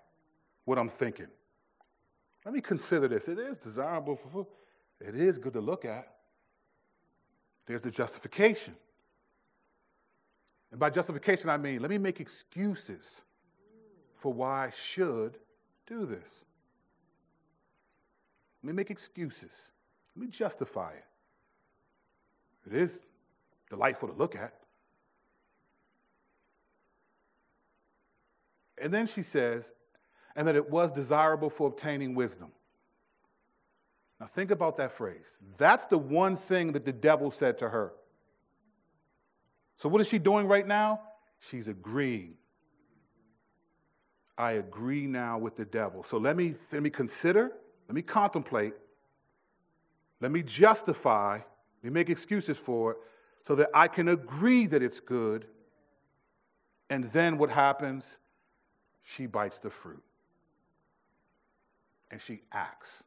[0.64, 1.28] what I'm thinking.
[2.44, 3.28] Let me consider this.
[3.28, 4.46] It is desirable for.
[5.00, 6.08] It is good to look at.
[7.66, 8.74] There's the justification.
[10.70, 13.22] And by justification, I mean, let me make excuses
[14.14, 15.38] for why I should
[15.86, 16.44] do this.
[18.62, 19.68] Let me make excuses.
[20.14, 21.04] Let me justify it.
[22.66, 23.00] It is
[23.70, 24.54] delightful to look at.
[28.78, 29.72] And then she says,
[30.34, 32.52] and that it was desirable for obtaining wisdom.
[34.20, 35.38] Now, think about that phrase.
[35.58, 37.92] That's the one thing that the devil said to her.
[39.78, 41.02] So, what is she doing right now?
[41.38, 42.34] She's agreeing.
[44.38, 46.02] I agree now with the devil.
[46.02, 47.52] So, let me, let me consider,
[47.88, 48.74] let me contemplate,
[50.20, 52.98] let me justify, let me make excuses for it
[53.46, 55.46] so that I can agree that it's good
[56.88, 58.18] And then what happens?
[59.08, 60.02] She bites the fruit
[62.10, 63.04] and she acts.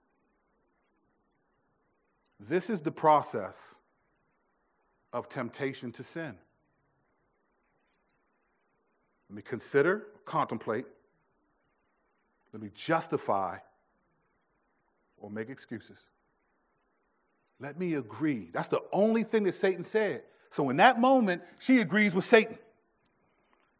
[2.39, 3.75] This is the process
[5.11, 6.35] of temptation to sin.
[9.29, 10.85] Let me consider, contemplate,
[12.53, 13.57] let me justify,
[15.17, 15.99] or make excuses.
[17.59, 18.51] Let me agree.
[18.53, 20.23] That's the only thing that Satan said.
[20.49, 22.57] So in that moment, she agrees with Satan.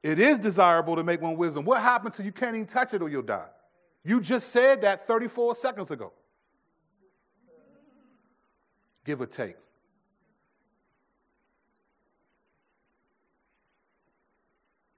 [0.01, 1.65] It is desirable to make one wisdom.
[1.65, 3.49] What happens to you can't even touch it or you'll die?
[4.03, 6.13] You just said that 34 seconds ago.
[9.03, 9.55] Give or take.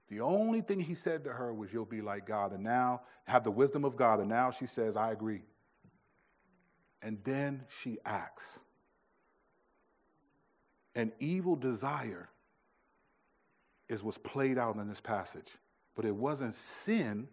[0.08, 2.52] The only thing he said to her was, You'll be like God.
[2.52, 4.20] And now, have the wisdom of God.
[4.20, 5.40] And now she says, I agree.
[7.00, 8.60] And then she acts.
[10.94, 12.28] An evil desire
[13.92, 15.52] is what's played out in this passage.
[15.94, 17.28] But it wasn't sin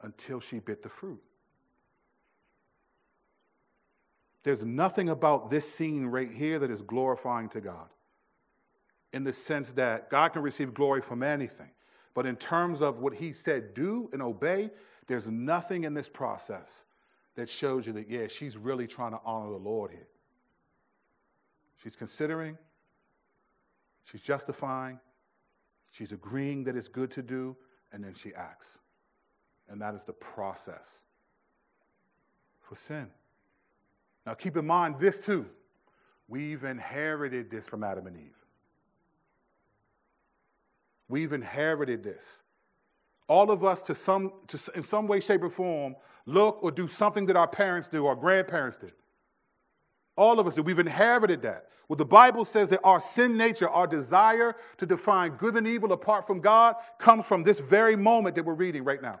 [0.00, 1.20] until she bit the fruit.
[4.42, 7.88] There's nothing about this scene right here that is glorifying to God
[9.12, 11.70] in the sense that God can receive glory from anything.
[12.14, 14.70] But in terms of what he said, do and obey,
[15.06, 16.84] there's nothing in this process
[17.34, 20.08] that shows you that, yeah, she's really trying to honor the Lord here.
[21.82, 22.56] She's considering,
[24.04, 24.98] she's justifying,
[25.90, 27.56] she's agreeing that it's good to do,
[27.92, 28.78] and then she acts.
[29.68, 31.04] And that is the process
[32.60, 33.08] for sin.
[34.26, 35.46] Now, keep in mind this too.
[36.28, 38.36] We've inherited this from Adam and Eve.
[41.08, 42.42] We've inherited this.
[43.26, 46.86] All of us, to some, to, in some way, shape, or form, look or do
[46.86, 48.92] something that our parents do, our grandparents did.
[50.16, 50.62] All of us do.
[50.62, 51.66] We've inherited that.
[51.88, 55.92] Well, the Bible says that our sin nature, our desire to define good and evil
[55.92, 59.20] apart from God, comes from this very moment that we're reading right now.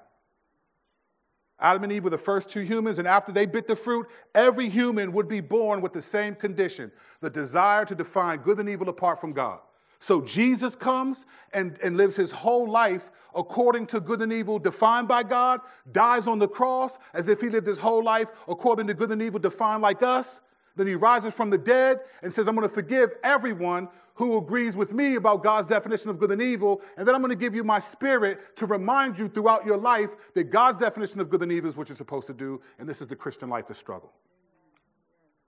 [1.58, 4.68] Adam and Eve were the first two humans, and after they bit the fruit, every
[4.68, 8.88] human would be born with the same condition the desire to define good and evil
[8.88, 9.60] apart from God.
[10.02, 15.08] So Jesus comes and, and lives his whole life according to good and evil defined
[15.08, 15.60] by God,
[15.92, 19.20] dies on the cross as if he lived his whole life according to good and
[19.20, 20.40] evil defined like us.
[20.76, 24.76] Then he rises from the dead and says, I'm going to forgive everyone who agrees
[24.76, 26.82] with me about God's definition of good and evil.
[26.96, 30.10] And then I'm going to give you my spirit to remind you throughout your life
[30.34, 32.60] that God's definition of good and evil is what you're supposed to do.
[32.78, 34.12] And this is the Christian life, the struggle.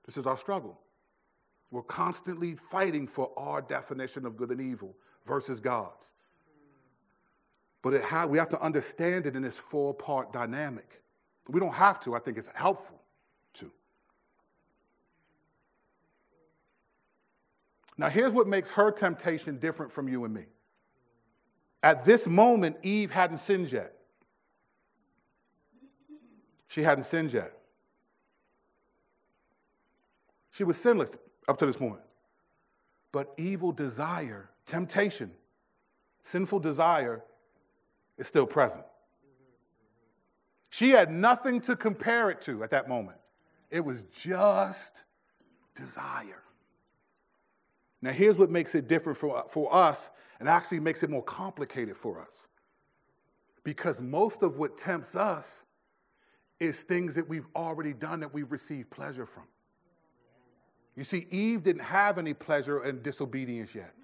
[0.06, 0.80] This is our struggle.
[1.70, 4.94] We're constantly fighting for our definition of good and evil
[5.26, 6.12] versus God's.
[7.82, 11.02] But ha- we have to understand it in this four part dynamic.
[11.48, 13.00] We don't have to, I think it's helpful
[13.54, 13.70] to.
[17.98, 20.46] Now, here's what makes her temptation different from you and me.
[21.82, 23.94] At this moment, Eve hadn't sinned yet.
[26.68, 27.52] She hadn't sinned yet.
[30.50, 31.16] She was sinless
[31.48, 32.00] up to this point.
[33.10, 35.32] But evil desire, temptation,
[36.22, 37.22] sinful desire
[38.16, 38.84] is still present.
[40.70, 43.18] She had nothing to compare it to at that moment.
[43.70, 45.04] It was just
[45.74, 46.41] desire.
[48.02, 50.10] Now, here's what makes it different for, for us
[50.40, 52.48] and actually makes it more complicated for us.
[53.62, 55.62] Because most of what tempts us
[56.58, 59.44] is things that we've already done that we've received pleasure from.
[60.96, 63.94] You see, Eve didn't have any pleasure in disobedience yet.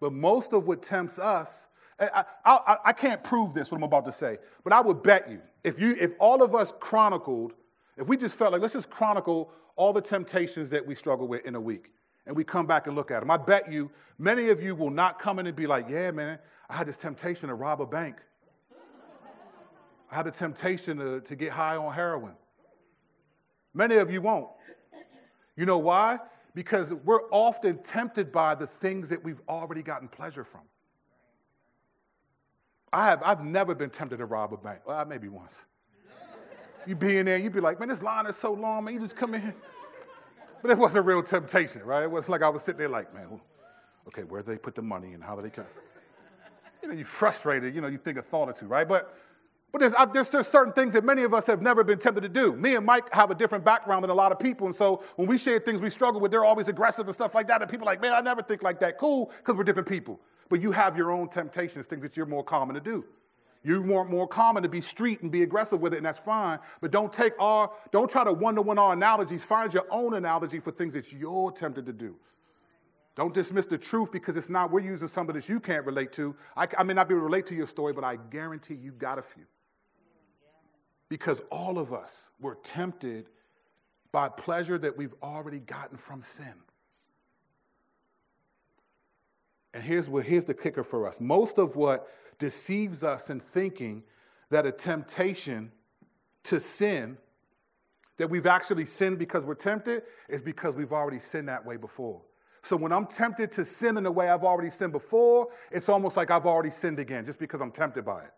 [0.00, 1.66] But most of what tempts us,
[1.98, 5.30] I, I, I, can't prove this, what I'm about to say, but I would bet
[5.30, 7.52] you, if, you, if all of us chronicled,
[7.96, 11.44] if we just felt like, let's just chronicle all the temptations that we struggle with
[11.46, 11.92] in a week,
[12.26, 14.90] and we come back and look at them, I bet you many of you will
[14.90, 17.86] not come in and be like, yeah, man, I had this temptation to rob a
[17.86, 18.16] bank.
[20.10, 22.34] I had the temptation to, to get high on heroin.
[23.74, 24.48] Many of you won't.
[25.56, 26.18] You know why?
[26.54, 30.62] Because we're often tempted by the things that we've already gotten pleasure from.
[32.92, 34.80] I have, I've never been tempted to rob a bank.
[34.86, 35.60] Well, maybe once.
[36.86, 39.00] You be in there, you'd be like, man, this line is so long, man, you
[39.00, 39.54] just come in here.
[40.64, 42.04] But it was a real temptation, right?
[42.04, 43.38] It wasn't like I was sitting there like, man,
[44.08, 45.66] okay, where do they put the money and how do they come?
[46.80, 48.88] You know, you're frustrated, you know, you think a thought or two, right?
[48.88, 49.14] But
[49.72, 52.30] but there's, there's, there's certain things that many of us have never been tempted to
[52.30, 52.54] do.
[52.54, 54.66] Me and Mike have a different background than a lot of people.
[54.66, 57.46] And so when we share things we struggle with, they're always aggressive and stuff like
[57.48, 57.60] that.
[57.60, 58.96] And people are like, man, I never think like that.
[58.96, 60.18] Cool, because we're different people.
[60.48, 63.04] But you have your own temptations, things that you're more common to do.
[63.64, 66.58] You're more, more common to be street and be aggressive with it, and that's fine.
[66.82, 69.42] But don't take our, don't try to one to one our analogies.
[69.42, 72.16] Find your own analogy for things that you're tempted to do.
[73.16, 76.36] Don't dismiss the truth because it's not, we're using something that you can't relate to.
[76.56, 78.92] I, I may not be able to relate to your story, but I guarantee you
[78.92, 79.44] got a few.
[81.08, 83.28] Because all of us were tempted
[84.12, 86.54] by pleasure that we've already gotten from sin.
[89.72, 92.08] And here's, what, here's the kicker for us most of what
[92.38, 94.02] deceives us in thinking
[94.50, 95.72] that a temptation
[96.44, 97.18] to sin,
[98.18, 102.22] that we've actually sinned because we're tempted, is because we've already sinned that way before.
[102.62, 106.16] So when I'm tempted to sin in the way I've already sinned before, it's almost
[106.16, 108.30] like I've already sinned again just because I'm tempted by it.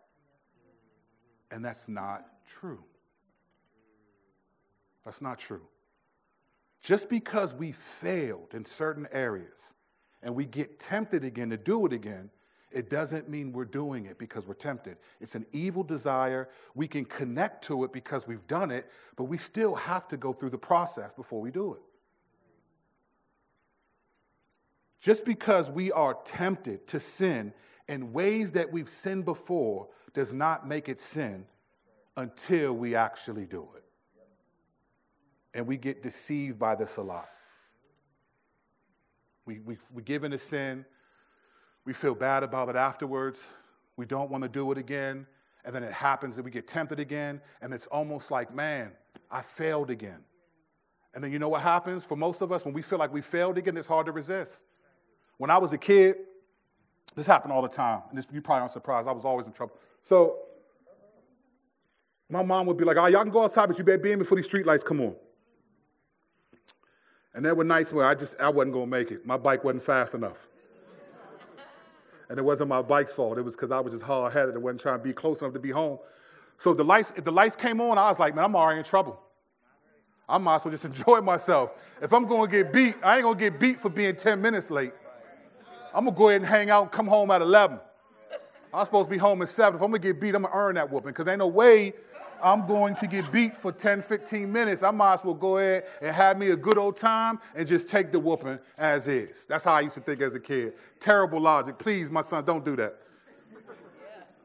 [1.51, 2.83] And that's not true.
[5.05, 5.63] That's not true.
[6.83, 9.75] Just because we failed in certain areas
[10.23, 12.31] and we get tempted again to do it again,
[12.73, 14.99] it doesn't mean we're doing it because we're tempted.
[15.21, 16.49] It's an evil desire.
[16.75, 20.33] We can connect to it because we've done it, but we still have to go
[20.33, 21.81] through the process before we do it.
[25.01, 27.53] Just because we are tempted to sin
[27.89, 31.47] in ways that we've sinned before does not make it sin
[32.17, 33.85] until we actually do it.
[35.55, 37.29] And we get deceived by this a lot.
[39.45, 40.85] We, we, we give in to sin,
[41.87, 43.45] we feel bad about it afterwards,
[43.97, 45.27] we don't want to do it again,
[45.65, 48.93] and then it happens and we get tempted again, and it's almost like, man,
[49.31, 50.19] I failed again.
[51.15, 52.65] And then you know what happens for most of us?
[52.65, 54.61] When we feel like we failed again, it's hard to resist.
[55.39, 56.17] When I was a kid,
[57.15, 58.03] this happened all the time.
[58.11, 59.09] And this, you probably aren't surprised.
[59.09, 59.77] I was always in trouble.
[60.03, 60.41] So
[62.29, 64.19] my mom would be like, oh, y'all can go outside, but you better be in
[64.19, 65.15] before these streetlights come on.
[67.33, 69.25] And there were nights where I just I wasn't gonna make it.
[69.25, 70.49] My bike wasn't fast enough.
[72.29, 73.39] And it wasn't my bike's fault.
[73.39, 75.61] It was because I was just hard-headed and wasn't trying to be close enough to
[75.61, 75.99] be home.
[76.59, 78.85] So the lights, if the lights came on, I was like, man, I'm already in
[78.85, 79.21] trouble.
[80.29, 81.71] I might as well just enjoy myself.
[82.01, 84.93] If I'm gonna get beat, I ain't gonna get beat for being 10 minutes late.
[85.95, 87.79] I'm gonna go ahead and hang out and come home at 11.
[88.75, 89.77] I'm supposed to be home at 7.
[89.77, 91.95] If I'm gonna get beat, I'm gonna earn that whooping because ain't no way
[92.43, 94.83] I'm going to get beat for 10, 15 minutes.
[94.83, 97.89] I might as well go ahead and have me a good old time and just
[97.89, 99.47] take the whooping as is.
[99.47, 100.75] That's how I used to think as a kid.
[101.01, 101.79] Terrible logic.
[101.79, 102.97] Please, my son, don't do that.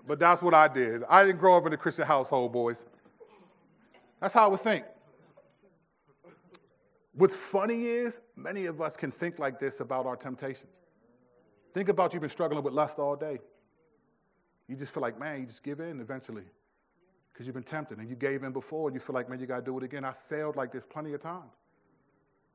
[0.08, 1.04] But that's what I did.
[1.10, 2.86] I didn't grow up in a Christian household, boys.
[4.20, 4.86] That's how I would think.
[7.14, 10.72] What's funny is many of us can think like this about our temptations.
[11.74, 13.40] Think about you've been struggling with lust all day.
[14.68, 16.44] You just feel like, man, you just give in eventually
[17.42, 19.48] because you've been tempted and you gave in before and you feel like, man, you
[19.48, 20.06] got to do it again.
[20.06, 21.50] I failed like this plenty of times.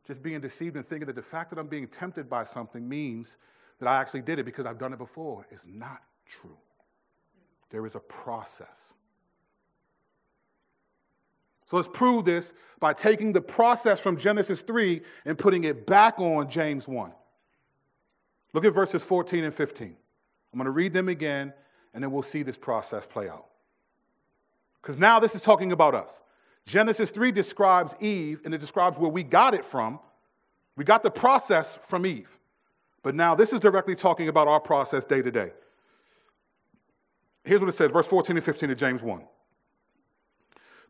[0.07, 3.37] Just being deceived and thinking that the fact that I'm being tempted by something means
[3.81, 6.57] that I actually did it because I've done it before is not true.
[7.71, 8.95] There is a process.
[11.67, 16.21] So let's prove this by taking the process from Genesis 3 and putting it back
[16.21, 17.11] on James 1.
[18.53, 19.89] Look at verses 14 and 15.
[19.89, 21.53] I'm going to read them again,
[21.93, 23.47] and then we'll see this process play out.
[24.83, 26.21] Because now this is talking about us.
[26.67, 30.01] Genesis 3 describes Eve, and it describes where we got it from.
[30.77, 32.39] We got the process from Eve.
[33.03, 35.53] But now this is directly talking about our process day to day.
[37.45, 39.23] Here's what it says, verse 14 and 15 of James 1.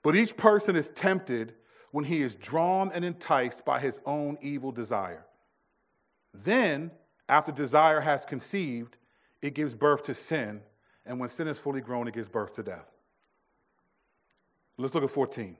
[0.02, 1.54] But each person is tempted
[1.90, 5.26] when he is drawn and enticed by his own evil desire.
[6.32, 6.90] Then
[7.28, 8.96] after desire has conceived,
[9.42, 10.62] it gives birth to sin,
[11.04, 12.90] and when sin is fully grown, it gives birth to death.
[14.78, 15.56] Let's look at 14.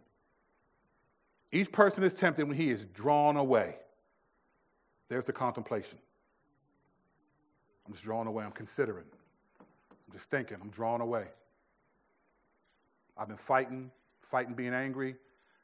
[1.53, 3.77] Each person is tempted when he is drawn away.
[5.09, 5.99] There's the contemplation.
[7.87, 8.45] I'm just drawn away.
[8.45, 9.05] I'm considering.
[9.61, 10.59] I'm just thinking.
[10.61, 11.27] I'm drawn away.
[13.17, 13.91] I've been fighting,
[14.21, 15.17] fighting being angry,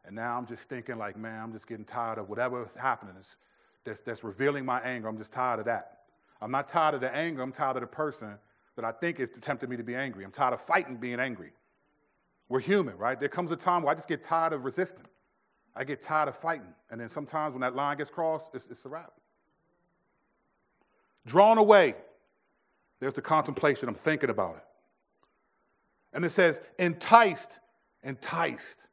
[0.05, 3.15] and now I'm just thinking, like, man, I'm just getting tired of whatever is happening.
[3.85, 5.09] That's, that's revealing my anger.
[5.09, 5.99] I'm just tired of that.
[6.41, 7.43] I'm not tired of the anger.
[7.43, 8.39] I'm tired of the person
[8.77, 10.25] that I think is tempting me to be angry.
[10.25, 11.53] I'm tired of fighting being angry.
[12.53, 13.19] We're human, right?
[13.19, 15.07] There comes a time where I just get tired of resisting.
[15.75, 16.75] I get tired of fighting.
[16.91, 19.11] And then sometimes when that line gets crossed, it's, it's a wrap.
[21.25, 21.95] Drawn away,
[23.01, 23.89] there's the contemplation.
[23.89, 24.65] I'm thinking about it.
[26.13, 27.59] And it says, enticed,
[28.03, 28.87] enticed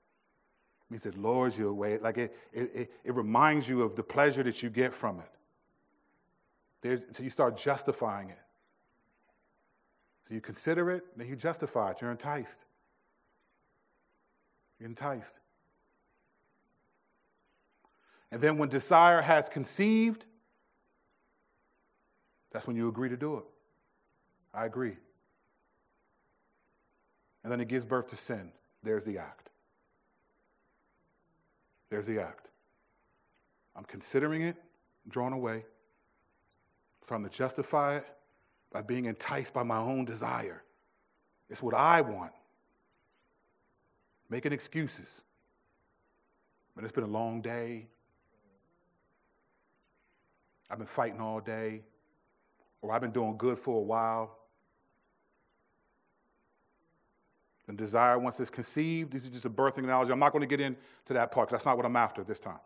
[0.90, 1.98] means it lures you away.
[1.98, 5.32] Like it, it, it, reminds you of the pleasure that you get from it.
[6.80, 8.40] There's, so you start justifying it.
[10.30, 11.98] So you consider it, then you justify it.
[12.00, 12.64] You're enticed.
[14.80, 15.40] Enticed.
[18.32, 20.26] And then when desire has conceived,
[22.52, 23.44] that's when you agree to do it.
[24.54, 24.98] I agree.
[27.44, 28.52] And then it gives birth to sin.
[28.84, 29.50] There's the act.
[31.90, 32.48] There's the act.
[33.76, 34.56] I'm considering it,
[35.08, 35.66] drawn away.
[37.08, 38.06] trying to justify it
[38.72, 40.64] by being enticed by my own desire.
[41.50, 42.32] It's what I want.
[44.30, 45.22] Making excuses.
[46.76, 47.88] But it's been a long day.
[50.70, 51.82] I've been fighting all day.
[52.82, 54.38] Or I've been doing good for a while.
[57.68, 60.12] And desire, once it's conceived, this is just a birthing analogy.
[60.12, 60.78] I'm not going to get into
[61.10, 62.60] that part because that's not what I'm after this time.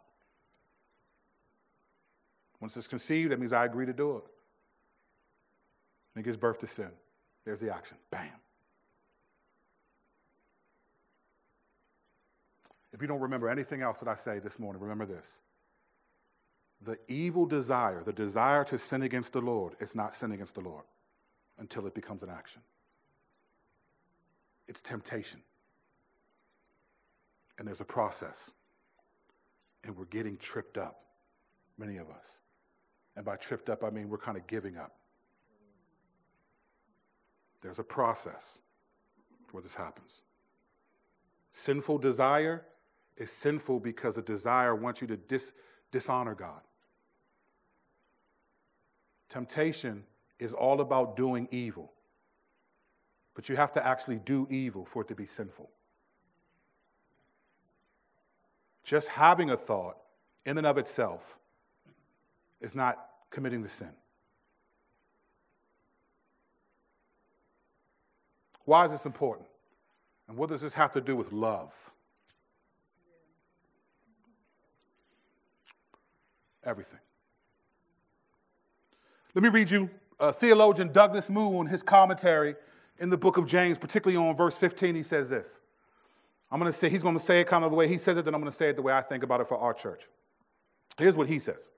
[2.61, 4.23] Once it's conceived, that means I agree to do it.
[6.15, 6.91] And it gives birth to sin.
[7.43, 7.97] There's the action.
[8.11, 8.29] Bam.
[12.93, 15.39] If you don't remember anything else that I say this morning, remember this.
[16.81, 20.61] The evil desire, the desire to sin against the Lord, is not sin against the
[20.61, 20.83] Lord
[21.57, 22.61] until it becomes an action.
[24.67, 25.41] It's temptation.
[27.57, 28.51] And there's a process.
[29.83, 31.03] And we're getting tripped up,
[31.77, 32.39] many of us.
[33.15, 34.93] And by tripped up, I mean we're kind of giving up.
[37.61, 38.59] There's a process
[39.51, 40.21] where this happens.
[41.51, 42.65] Sinful desire
[43.17, 45.53] is sinful because the desire wants you to dis-
[45.91, 46.61] dishonor God.
[49.29, 50.03] Temptation
[50.39, 51.91] is all about doing evil.
[53.35, 55.69] But you have to actually do evil for it to be sinful.
[58.83, 59.97] Just having a thought
[60.45, 61.37] in and of itself
[62.61, 63.89] is not committing the sin.
[68.65, 69.47] Why is this important?
[70.27, 71.73] And what does this have to do with love?
[76.65, 76.99] Everything.
[79.35, 79.89] Let me read you
[80.19, 82.55] uh, theologian Douglas Moo in his commentary
[82.99, 85.59] in the book of James, particularly on verse 15, he says this.
[86.51, 88.17] I'm going to say, he's going to say it kind of the way he says
[88.17, 89.73] it, then I'm going to say it the way I think about it for our
[89.73, 90.03] church.
[90.97, 91.71] Here's what he says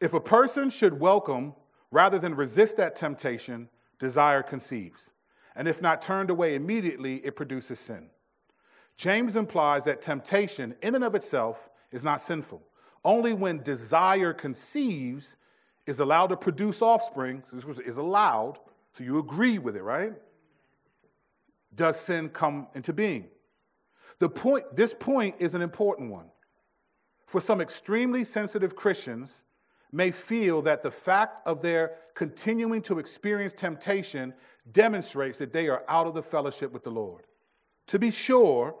[0.00, 1.54] If a person should welcome
[1.90, 5.12] rather than resist that temptation, desire conceives.
[5.54, 8.10] And if not turned away immediately, it produces sin.
[8.96, 12.62] James implies that temptation, in and of itself, is not sinful.
[13.04, 15.36] Only when desire conceives
[15.86, 18.58] is allowed to produce offspring, so this is allowed,
[18.92, 20.14] so you agree with it, right?
[21.74, 23.28] does sin come into being.
[24.18, 26.26] The point, this point is an important one.
[27.26, 29.44] For some extremely sensitive Christians
[29.92, 34.34] may feel that the fact of their continuing to experience temptation
[34.72, 37.24] demonstrates that they are out of the fellowship with the Lord.
[37.86, 38.74] To be sure,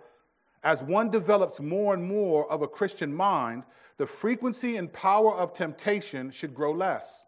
[0.64, 3.62] as one develops more and more of a Christian mind,
[3.98, 7.24] the frequency and power of temptation should grow less.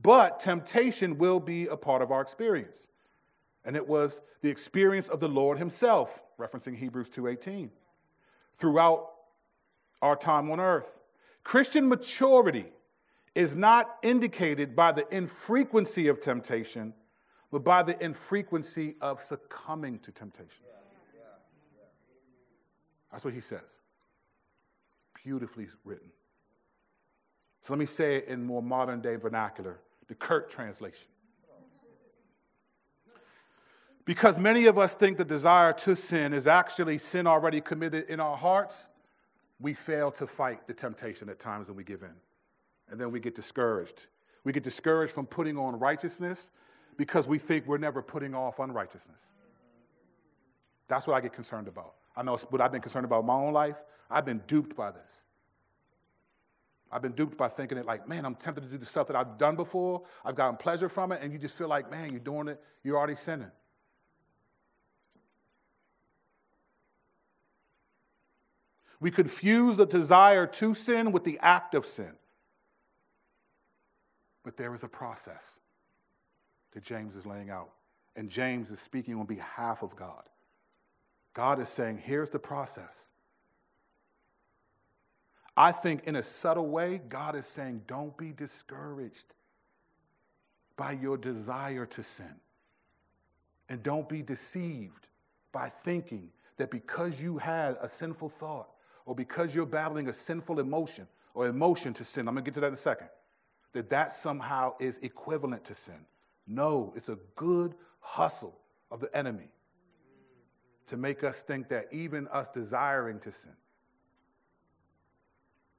[0.00, 2.88] But temptation will be a part of our experience
[3.68, 7.70] and it was the experience of the Lord himself, referencing Hebrews 2:18,
[8.54, 9.12] throughout
[10.00, 10.98] our time on earth.
[11.44, 12.72] Christian maturity
[13.34, 16.94] is not indicated by the infrequency of temptation,
[17.50, 20.64] but by the infrequency of succumbing to temptation.
[23.10, 23.80] That's what he says.
[25.24, 26.10] Beautifully written.
[27.62, 31.08] So let me say it in more modern day vernacular, the Kirk translation.
[34.04, 38.20] Because many of us think the desire to sin is actually sin already committed in
[38.20, 38.88] our hearts,
[39.60, 42.14] we fail to fight the temptation at times and we give in.
[42.90, 44.06] And then we get discouraged.
[44.44, 46.50] We get discouraged from putting on righteousness
[46.96, 49.28] because we think we're never putting off unrighteousness.
[50.88, 51.94] That's what I get concerned about.
[52.18, 53.80] I know what I've been concerned about my own life.
[54.10, 55.22] I've been duped by this.
[56.90, 59.14] I've been duped by thinking it like, man, I'm tempted to do the stuff that
[59.14, 60.02] I've done before.
[60.24, 62.96] I've gotten pleasure from it, and you just feel like, man, you're doing it, you're
[62.96, 63.52] already sinning.
[68.98, 72.14] We confuse the desire to sin with the act of sin.
[74.42, 75.60] But there is a process
[76.72, 77.70] that James is laying out.
[78.16, 80.24] And James is speaking on behalf of God.
[81.38, 83.10] God is saying, here's the process.
[85.56, 89.34] I think in a subtle way, God is saying, don't be discouraged
[90.76, 92.34] by your desire to sin.
[93.68, 95.06] And don't be deceived
[95.52, 98.70] by thinking that because you had a sinful thought,
[99.06, 102.60] or because you're battling a sinful emotion or emotion to sin, I'm gonna get to
[102.62, 103.10] that in a second,
[103.74, 106.04] that that somehow is equivalent to sin.
[106.48, 108.58] No, it's a good hustle
[108.90, 109.52] of the enemy
[110.88, 113.52] to make us think that even us desiring to sin,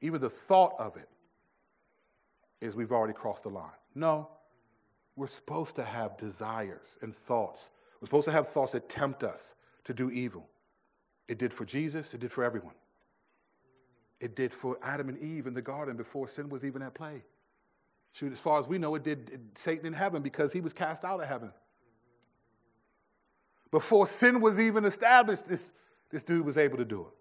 [0.01, 1.09] even the thought of it,
[2.61, 3.69] is we've already crossed the line.
[3.95, 4.29] No,
[5.15, 7.69] we're supposed to have desires and thoughts.
[7.99, 9.55] We're supposed to have thoughts that tempt us
[9.85, 10.47] to do evil.
[11.27, 12.75] It did for Jesus, it did for everyone.
[14.19, 17.23] It did for Adam and Eve in the garden before sin was even at play.
[18.11, 21.05] Shoot, as far as we know, it did Satan in heaven because he was cast
[21.05, 21.51] out of heaven.
[23.71, 25.71] Before sin was even established, this,
[26.09, 27.13] this dude was able to do it.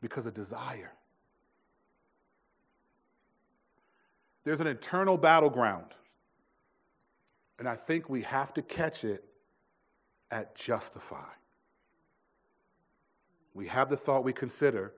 [0.00, 0.92] Because of desire.
[4.44, 5.94] There's an internal battleground.
[7.58, 9.24] And I think we have to catch it
[10.30, 11.28] at justify.
[13.52, 14.94] We have the thought we consider.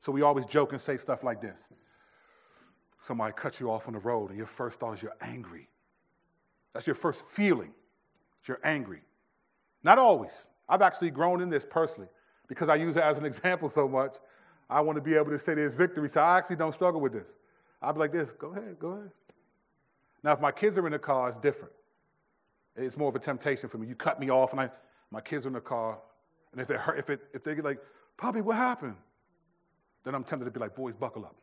[0.00, 1.68] So we always joke and say stuff like this
[3.00, 5.68] Somebody cut you off on the road, and your first thought is you're angry.
[6.74, 7.72] That's your first feeling.
[8.46, 9.00] You're angry.
[9.82, 10.48] Not always.
[10.68, 12.08] I've actually grown in this personally
[12.48, 14.16] because I use it as an example so much.
[14.68, 16.08] I want to be able to say there's victory.
[16.08, 17.36] So I actually don't struggle with this.
[17.80, 19.10] I'd be like this go ahead, go ahead.
[20.22, 21.72] Now, if my kids are in the car, it's different.
[22.76, 23.86] It's more of a temptation for me.
[23.86, 24.70] You cut me off, and I,
[25.10, 25.98] my kids are in the car,
[26.52, 27.78] and if it hurt, if it, if they get like,
[28.16, 28.96] Poppy, what happened?
[30.02, 31.36] Then I'm tempted to be like, boys, buckle up.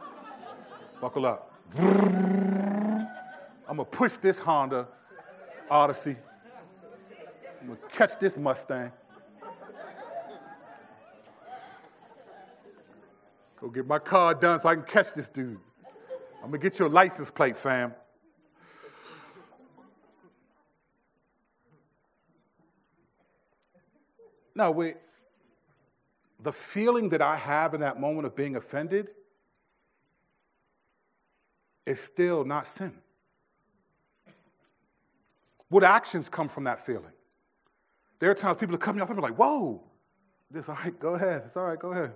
[1.00, 1.52] buckle up.
[3.72, 4.86] I'm gonna push this Honda
[5.70, 6.16] Odyssey.
[7.58, 8.92] I'm gonna catch this Mustang.
[13.58, 15.58] Go get my car done so I can catch this dude.
[16.44, 17.94] I'm gonna get your license plate, fam.
[24.54, 24.98] Now, wait.
[26.40, 29.12] The feeling that I have in that moment of being offended
[31.86, 33.00] is still not sin.
[35.72, 37.14] What actions come from that feeling?
[38.18, 39.82] There are times people are coming off and be like, whoa,
[40.50, 41.44] this all right, go ahead.
[41.46, 42.12] It's all right, go ahead.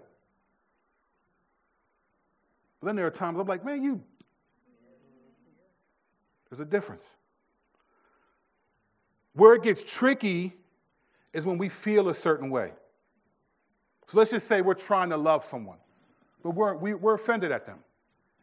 [2.78, 4.02] But then there are times I'm like, man, you.
[6.50, 7.16] There's a difference.
[9.32, 10.52] Where it gets tricky
[11.32, 12.72] is when we feel a certain way.
[14.06, 15.78] So let's just say we're trying to love someone,
[16.42, 17.78] but we're, we, are we are offended at them.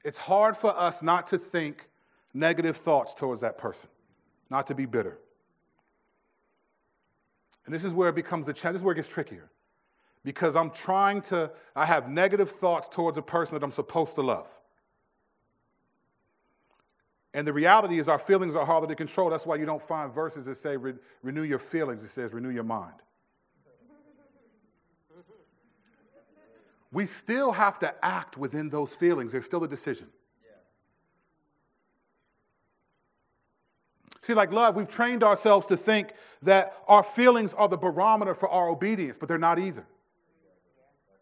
[0.04, 1.88] It's hard for us not to think
[2.34, 3.92] negative thoughts towards that person,
[4.54, 5.18] not to be bitter.
[7.66, 9.50] And this is where it becomes the challenge, this is where it gets trickier
[10.24, 14.22] because I'm trying to, I have negative thoughts towards a person that I'm supposed to
[14.22, 14.48] love.
[17.34, 19.32] And the reality is, our feelings are harder to control.
[19.32, 20.78] That's why you don't find verses that say,
[21.24, 22.04] renew your feelings.
[22.04, 22.94] It says, renew your mind.
[26.92, 29.32] We still have to act within those feelings.
[29.32, 30.10] There's still a decision.
[34.24, 36.14] See, like love, we've trained ourselves to think
[36.44, 39.86] that our feelings are the barometer for our obedience, but they're not either.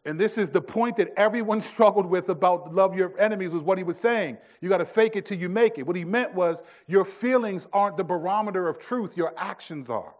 [0.06, 3.80] And this is the point that everyone struggled with about love your enemies, was what
[3.80, 4.38] he was saying.
[4.62, 5.88] You got to fake it till you make it.
[5.88, 10.14] What he meant was your feelings aren't the barometer of truth, your actions are.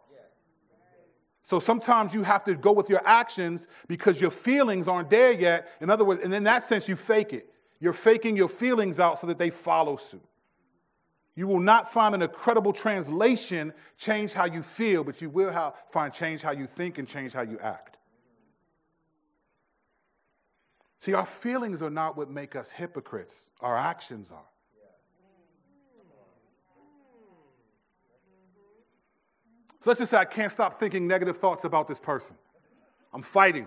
[1.44, 5.68] So sometimes you have to go with your actions because your feelings aren't there yet.
[5.80, 7.48] In other words, and in that sense, you fake it.
[7.78, 10.22] You're faking your feelings out so that they follow suit.
[11.34, 16.12] You will not find an incredible translation change how you feel, but you will find
[16.12, 17.96] change how you think and change how you act.
[21.00, 24.44] See, our feelings are not what make us hypocrites, our actions are.
[29.80, 32.36] So let's just say I can't stop thinking negative thoughts about this person.
[33.12, 33.66] I'm fighting.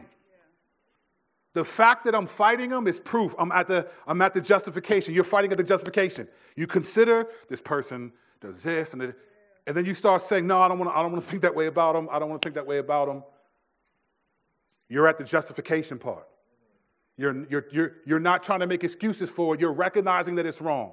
[1.55, 5.13] The fact that I'm fighting them is proof I'm at, the, I'm at the justification.
[5.13, 6.27] You're fighting at the justification.
[6.57, 10.77] You consider this person does this, and, and then you start saying, No, I don't
[10.77, 12.09] want to I don't want to think that way about them.
[12.11, 13.23] I don't want to think that way about them.
[14.89, 16.27] You're at the justification part.
[17.15, 20.59] You're, you're, you're, you're not trying to make excuses for it, you're recognizing that it's
[20.59, 20.91] wrong.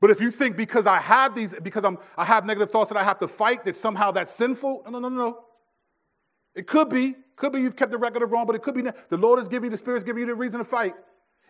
[0.00, 2.98] But if you think because I have these, because I'm, I have negative thoughts that
[2.98, 5.44] I have to fight, that somehow that's sinful, no, no, no, no.
[6.54, 7.16] It could be.
[7.36, 9.48] Could be you've kept the record of wrong, but it could be the Lord has
[9.48, 10.94] given you, the Spirit's giving you the reason to fight.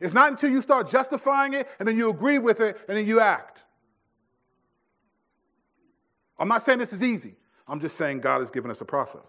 [0.00, 3.06] It's not until you start justifying it and then you agree with it and then
[3.06, 3.62] you act.
[6.38, 7.36] I'm not saying this is easy.
[7.68, 9.22] I'm just saying God has given us a process.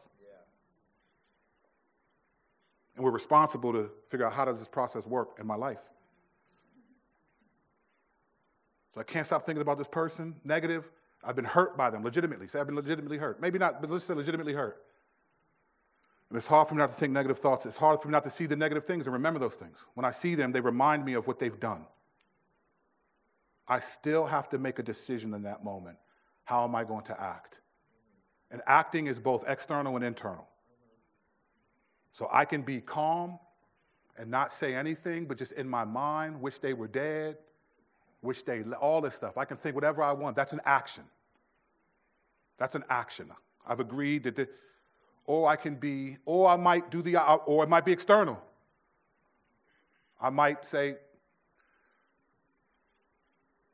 [2.95, 5.81] And we're responsible to figure out how does this process work in my life.
[8.93, 10.89] So I can't stop thinking about this person, negative.
[11.23, 12.47] I've been hurt by them, legitimately.
[12.47, 13.41] Say I've been legitimately hurt.
[13.41, 14.83] Maybe not, but let's say legitimately hurt.
[16.34, 17.67] And it's hard for me not to think negative thoughts.
[17.67, 19.86] It's hard for me not to see the negative things and remember those things.
[19.93, 21.86] When I see them, they remind me of what they've done.
[23.67, 25.97] I still have to make a decision in that moment.
[26.45, 27.59] How am I going to act?
[28.49, 30.47] And acting is both external and internal.
[32.13, 33.38] So I can be calm
[34.17, 37.38] and not say anything, but just in my mind, wish they were dead,
[38.23, 39.38] wish they, all this stuff.
[39.38, 40.36] I can think whatever I want.
[40.36, 41.03] That's an action.
[42.57, 43.29] That's an action.
[43.67, 44.49] I've agreed that, the,
[45.26, 48.41] or I can be, or I might do the, or it might be external.
[50.21, 50.95] I might say,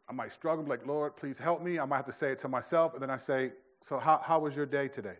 [0.08, 1.78] I might struggle, like, Lord, please help me.
[1.80, 2.94] I might have to say it to myself.
[2.94, 5.18] And then I say, So, how, how was your day today?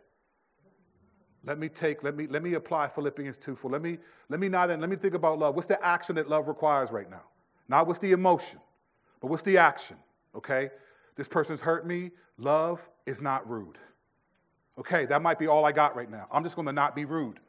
[1.46, 4.50] Let me take, let me, let me apply Philippians 2 for let me, let me
[4.50, 5.56] now then, let me think about love.
[5.56, 7.22] What's the action that love requires right now?
[7.70, 8.60] Not what's the emotion,
[9.22, 9.98] but what's the action?
[10.36, 10.72] Okay?
[11.16, 12.12] This person's hurt me.
[12.38, 13.78] Love is not rude.
[14.80, 16.28] Okay, that might be all I got right now.
[16.32, 17.40] I'm just gonna not be rude.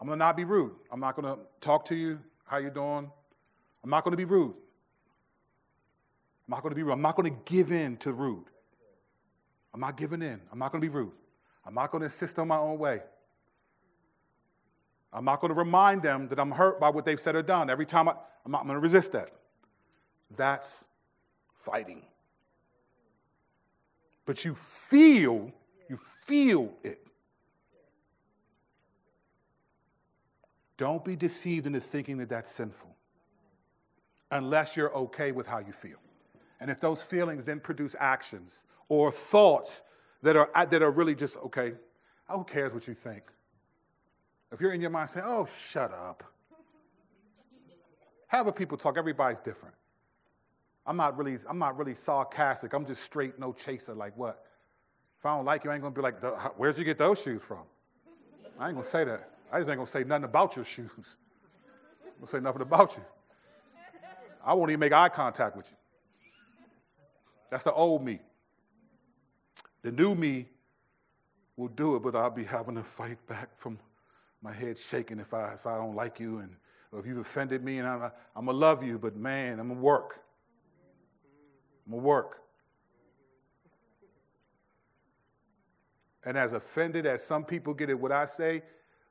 [0.00, 0.72] I'm gonna not be rude.
[0.90, 3.10] I'm not gonna talk to you, how you doing?
[3.84, 4.54] I'm not gonna be rude.
[6.46, 6.92] I'm not gonna be rude.
[6.92, 8.46] I'm not gonna give in to rude.
[9.74, 10.40] I'm not giving in.
[10.50, 11.12] I'm not gonna be rude.
[11.68, 13.02] I'm not going to insist on my own way.
[15.12, 17.68] I'm not going to remind them that I'm hurt by what they've said or done.
[17.68, 18.14] Every time I,
[18.46, 19.28] I'm not going to resist that.
[20.34, 20.86] That's
[21.58, 22.06] fighting.
[24.24, 25.52] But you feel,
[25.88, 27.06] you feel it.
[30.76, 32.94] Don't be deceived into thinking that that's sinful
[34.30, 35.98] unless you're okay with how you feel.
[36.60, 39.82] And if those feelings then produce actions or thoughts
[40.22, 41.72] that are, uh, that are really just, okay,
[42.28, 43.24] who cares what you think?
[44.52, 46.24] If you're in your mind saying, oh, shut up.
[48.28, 49.74] Have people talk, everybody's different.
[50.86, 52.72] I'm not really, I'm not really sarcastic.
[52.72, 53.94] I'm just straight, no chaser.
[53.94, 54.44] Like what?
[55.18, 56.22] If I don't like you, I ain't gonna be like,
[56.56, 57.62] where'd you get those shoes from?
[58.58, 59.30] I ain't gonna say that.
[59.52, 60.90] I just ain't gonna say nothing about your shoes.
[62.04, 63.04] I'm gonna say nothing about you.
[64.44, 65.76] I won't even make eye contact with you.
[67.50, 68.20] That's the old me.
[69.82, 70.46] The new me
[71.56, 73.78] will do it, but I'll be having to fight back from
[74.42, 76.54] my head shaking if I, if I don't like you and
[76.96, 78.02] if you've offended me and I'm,
[78.36, 80.20] I'm going to love you, but man, I'm going to work.
[81.86, 82.42] I'm going to work.
[86.24, 88.62] And as offended as some people get it, what I say,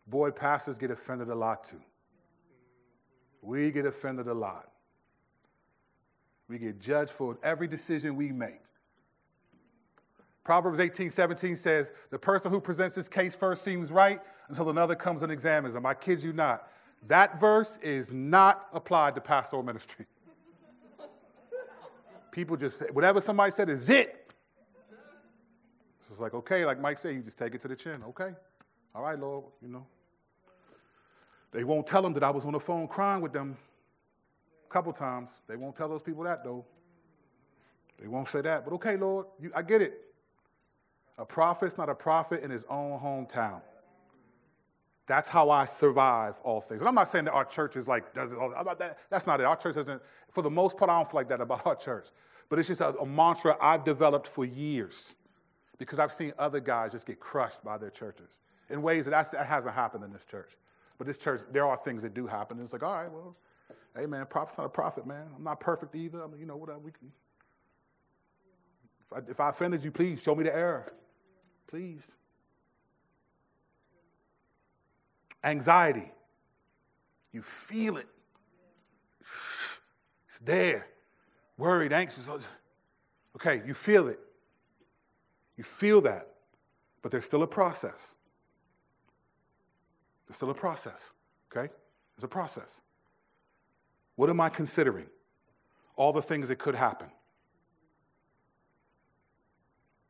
[0.06, 1.82] boy, pastors get offended a lot too.
[3.42, 4.70] We get offended a lot.
[6.48, 8.62] We get judged for every decision we make.
[10.44, 14.96] Proverbs 18, 17 says, The person who presents his case first seems right until another
[14.96, 15.86] comes and examines them.
[15.86, 16.70] I kid you not.
[17.08, 20.06] That verse is not applied to pastoral ministry.
[22.32, 24.17] People just, whatever somebody said is it.
[26.08, 28.02] So it's like, okay, like Mike said, you just take it to the chin.
[28.02, 28.32] Okay.
[28.96, 29.86] All right, Lord, you know.
[31.52, 33.58] They won't tell them that I was on the phone crying with them
[34.70, 35.32] a couple times.
[35.48, 36.66] They won't tell those people that, though.
[38.00, 38.64] They won't say that.
[38.64, 40.02] But okay, Lord, you, I get it.
[41.18, 43.62] A prophet's not a prophet in his own hometown.
[45.08, 46.82] That's how I survive all things.
[46.82, 48.50] And I'm not saying that our church is like, does it all
[48.80, 48.98] that.
[49.10, 49.46] That's not it.
[49.46, 50.02] Our church doesn't,
[50.32, 52.08] for the most part, I don't feel like that about our church.
[52.50, 55.14] But it's just a, a mantra I've developed for years
[55.78, 59.46] because I've seen other guys just get crushed by their churches in ways that that
[59.46, 60.52] hasn't happened in this church.
[60.98, 62.60] But this church, there are things that do happen.
[62.62, 63.36] It's like, all right, well,
[63.96, 65.28] hey, man, prophet's not a prophet, man.
[65.36, 66.24] I'm not perfect either.
[66.24, 66.80] I mean, you know, whatever.
[66.80, 67.12] We can,
[69.06, 70.92] if I, if I offended you, please show me the error.
[71.68, 72.14] Please.
[75.44, 76.12] Anxiety.
[77.32, 78.08] You feel it.
[80.28, 80.88] It's there.
[81.58, 82.28] Worried, anxious.
[83.36, 84.20] Okay, you feel it.
[85.58, 86.28] You feel that.
[87.02, 88.16] But there's still a process.
[90.28, 91.12] There's still a process.
[91.52, 91.72] Okay?
[92.16, 92.82] There's a process.
[94.16, 95.08] What am I considering?
[95.96, 97.08] All the things that could happen.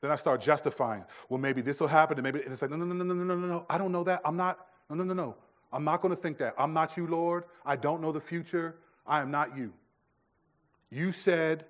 [0.01, 2.77] Then I start justifying, well, maybe this will happen, and maybe and it's like, no,
[2.77, 3.65] no, no, no, no, no, no, no, no.
[3.69, 4.21] I don't know that.
[4.23, 5.35] I'm not, no, no, no, no.
[5.71, 6.53] I'm not going to think that.
[6.57, 7.45] I'm not you, Lord.
[7.65, 8.75] I don't know the future.
[9.05, 9.73] I am not you.
[10.89, 11.65] You said,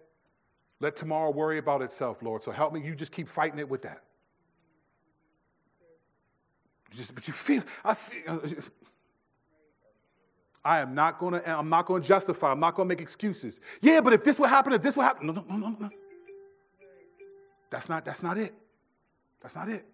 [0.80, 2.44] let tomorrow worry about itself, Lord.
[2.44, 2.82] So help me.
[2.82, 4.04] You just keep fighting it with that.
[6.92, 8.42] Just, but you feel, I feel.
[10.64, 12.52] I am not going to, I'm not going to justify.
[12.52, 13.60] I'm not going to make excuses.
[13.82, 15.90] Yeah, but if this will happen, if this will happen, no, no, no, no.
[17.70, 18.54] That's not, that's not it.
[19.42, 19.86] That's not it.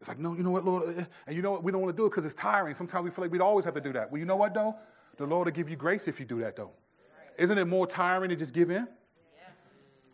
[0.00, 0.88] It's like, no, you know what, Lord?
[0.88, 1.62] Eh, eh, and you know what?
[1.62, 2.74] We don't want to do it because it's tiring.
[2.74, 4.10] Sometimes we feel like we'd always have to do that.
[4.10, 4.76] Well, you know what, though?
[5.16, 6.72] The Lord will give you grace if you do that, though.
[7.38, 8.88] Isn't it more tiring to just give in?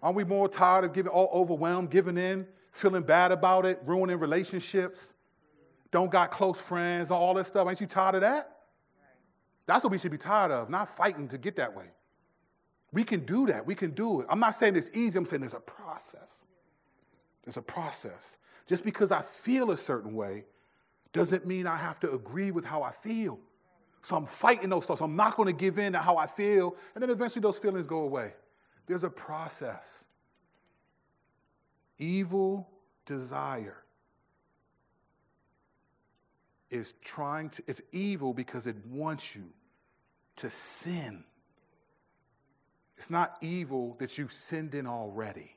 [0.02, 4.18] Aren't we more tired of giving, all overwhelmed, giving in, feeling bad about it, ruining
[4.18, 5.12] relationships,
[5.90, 7.68] don't got close friends, all this stuff?
[7.68, 8.56] Ain't you tired of that?
[9.66, 11.86] That's what we should be tired of, not fighting to get that way.
[12.92, 13.66] We can do that.
[13.66, 14.26] We can do it.
[14.30, 16.44] I'm not saying it's easy, I'm saying there's a process.
[17.44, 18.38] There's a process.
[18.66, 20.44] Just because I feel a certain way
[21.12, 23.38] doesn't mean I have to agree with how I feel.
[24.02, 25.00] So I'm fighting those thoughts.
[25.00, 27.86] I'm not going to give in to how I feel, and then eventually those feelings
[27.86, 28.32] go away.
[28.88, 30.06] There's a process.
[31.98, 32.68] Evil
[33.04, 33.84] desire
[36.70, 39.44] is trying to, it's evil because it wants you
[40.36, 41.24] to sin.
[42.96, 45.56] It's not evil that you've sinned in already.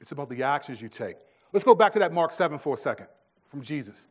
[0.00, 1.16] It's about the actions you take.
[1.52, 3.08] Let's go back to that Mark 7 for a second
[3.48, 4.06] from Jesus.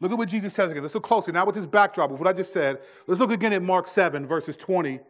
[0.00, 0.82] Look at what Jesus says again.
[0.82, 1.32] Let's look closely.
[1.32, 4.26] Now, with this backdrop of what I just said, let's look again at Mark 7,
[4.26, 5.00] verses 20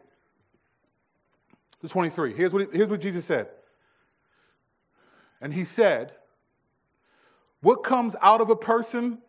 [1.81, 2.33] to 23.
[2.33, 3.49] Here's what, here's what Jesus said.
[5.41, 6.13] And he said,
[7.61, 9.19] What comes out of a person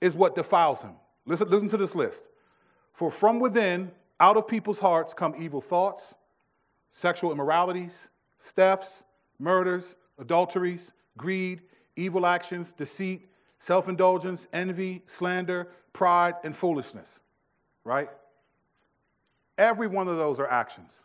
[0.00, 0.92] is what defiles him.
[1.24, 2.24] Listen, listen to this list.
[2.92, 6.14] For from within, out of people's hearts come evil thoughts,
[6.90, 8.08] sexual immoralities,
[8.40, 9.04] thefts,
[9.38, 11.62] murders, adulteries, greed,
[11.96, 13.28] evil actions, deceit,
[13.58, 17.20] self indulgence, envy, slander, pride, and foolishness.
[17.84, 18.08] Right?
[19.58, 21.04] Every one of those are actions.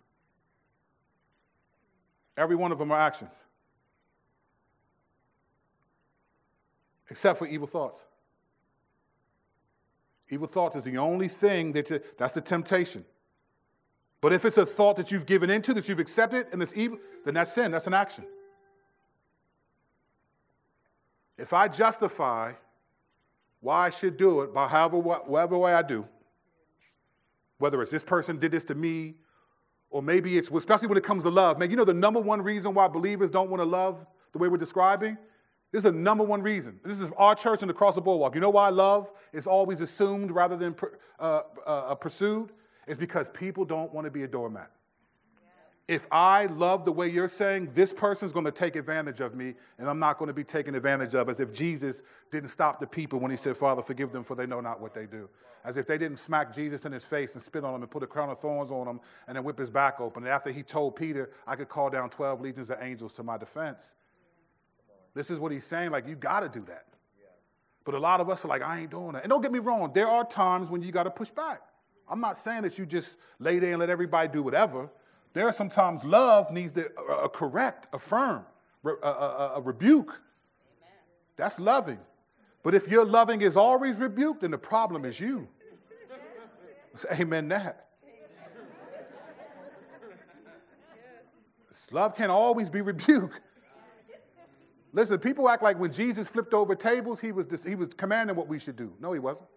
[2.37, 3.45] Every one of them are actions.
[7.09, 8.03] Except for evil thoughts.
[10.29, 13.05] Evil thoughts is the only thing that that's the temptation.
[14.21, 16.99] But if it's a thought that you've given into, that you've accepted, and it's evil,
[17.25, 18.25] then that's sin, that's an action.
[21.41, 22.53] If I justify
[23.61, 26.07] why I should do it by however, whatever way I do,
[27.57, 29.15] whether it's this person did this to me,
[29.89, 32.41] or maybe it's, especially when it comes to love, man, you know the number one
[32.41, 35.17] reason why believers don't want to love the way we're describing?
[35.71, 36.79] This is the number one reason.
[36.83, 38.35] This is our church and across the boardwalk.
[38.35, 40.75] You know why love is always assumed rather than
[41.19, 42.51] uh, uh, pursued?
[42.87, 44.71] It's because people don't want to be a doormat
[45.91, 49.55] if I love the way you're saying, this person's going to take advantage of me,
[49.77, 52.87] and I'm not going to be taken advantage of, as if Jesus didn't stop the
[52.87, 55.27] people when he said, Father, forgive them, for they know not what they do.
[55.65, 58.03] As if they didn't smack Jesus in his face and spit on him and put
[58.03, 60.23] a crown of thorns on him and then whip his back open.
[60.23, 63.37] And after he told Peter, I could call down 12 legions of angels to my
[63.37, 63.93] defense.
[65.13, 66.85] This is what he's saying, like, you got to do that.
[67.83, 69.23] But a lot of us are like, I ain't doing that.
[69.23, 71.61] And don't get me wrong, there are times when you got to push back.
[72.07, 74.89] I'm not saying that you just lay there and let everybody do whatever.
[75.33, 78.45] There are sometimes love needs to uh, correct, affirm,
[78.83, 80.09] re- uh, uh, uh, rebuke.
[80.09, 80.93] Amen.
[81.37, 81.99] That's loving.
[82.63, 85.47] But if your loving is always rebuked, then the problem is you.
[86.95, 87.87] Say amen that.
[91.91, 93.39] Love can always be rebuked.
[94.93, 98.47] Listen, people act like when Jesus flipped over tables, he was, he was commanding what
[98.47, 98.93] we should do.
[98.99, 99.47] No, he wasn't.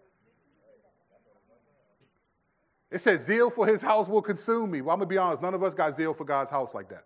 [2.91, 4.81] It says, Zeal for his house will consume me.
[4.81, 6.89] Well, I'm going to be honest, none of us got zeal for God's house like
[6.89, 7.05] that.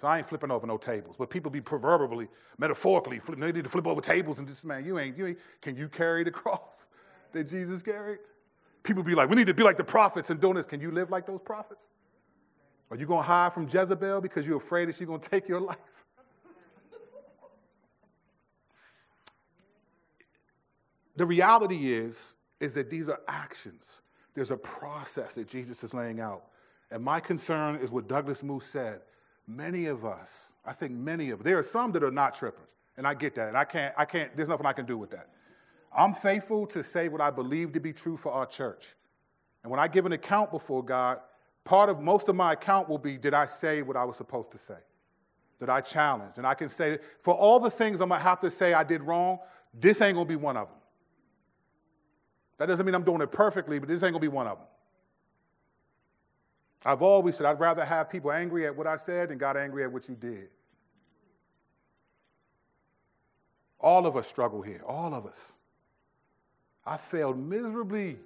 [0.00, 1.16] So I ain't flipping over no tables.
[1.18, 4.98] But people be proverbially, metaphorically, they need to flip over tables and just, man, you
[4.98, 6.86] ain't, you ain't, can you carry the cross
[7.32, 8.18] that Jesus carried?
[8.82, 10.66] People be like, we need to be like the prophets and doing this.
[10.66, 11.88] Can you live like those prophets?
[12.90, 15.48] Are you going to hide from Jezebel because you're afraid that she's going to take
[15.48, 15.76] your life?
[21.16, 24.02] the reality is, is that these are actions.
[24.34, 26.44] There's a process that Jesus is laying out.
[26.90, 29.00] And my concern is what Douglas Moo said.
[29.46, 33.06] Many of us, I think many of there are some that are not trippers, and
[33.06, 35.28] I get that, and I can't, I can't, there's nothing I can do with that.
[35.96, 38.94] I'm faithful to say what I believe to be true for our church.
[39.62, 41.20] And when I give an account before God,
[41.64, 44.50] part of most of my account will be did I say what I was supposed
[44.52, 44.78] to say?
[45.58, 46.34] Did I challenge?
[46.36, 49.02] And I can say, for all the things I'm gonna have to say I did
[49.02, 49.38] wrong,
[49.72, 50.76] this ain't gonna be one of them.
[52.58, 54.66] That doesn't mean I'm doing it perfectly, but this ain't gonna be one of them.
[56.84, 59.82] I've always said I'd rather have people angry at what I said than God angry
[59.82, 60.48] at what you did.
[63.80, 65.52] All of us struggle here, all of us.
[66.86, 68.18] I failed miserably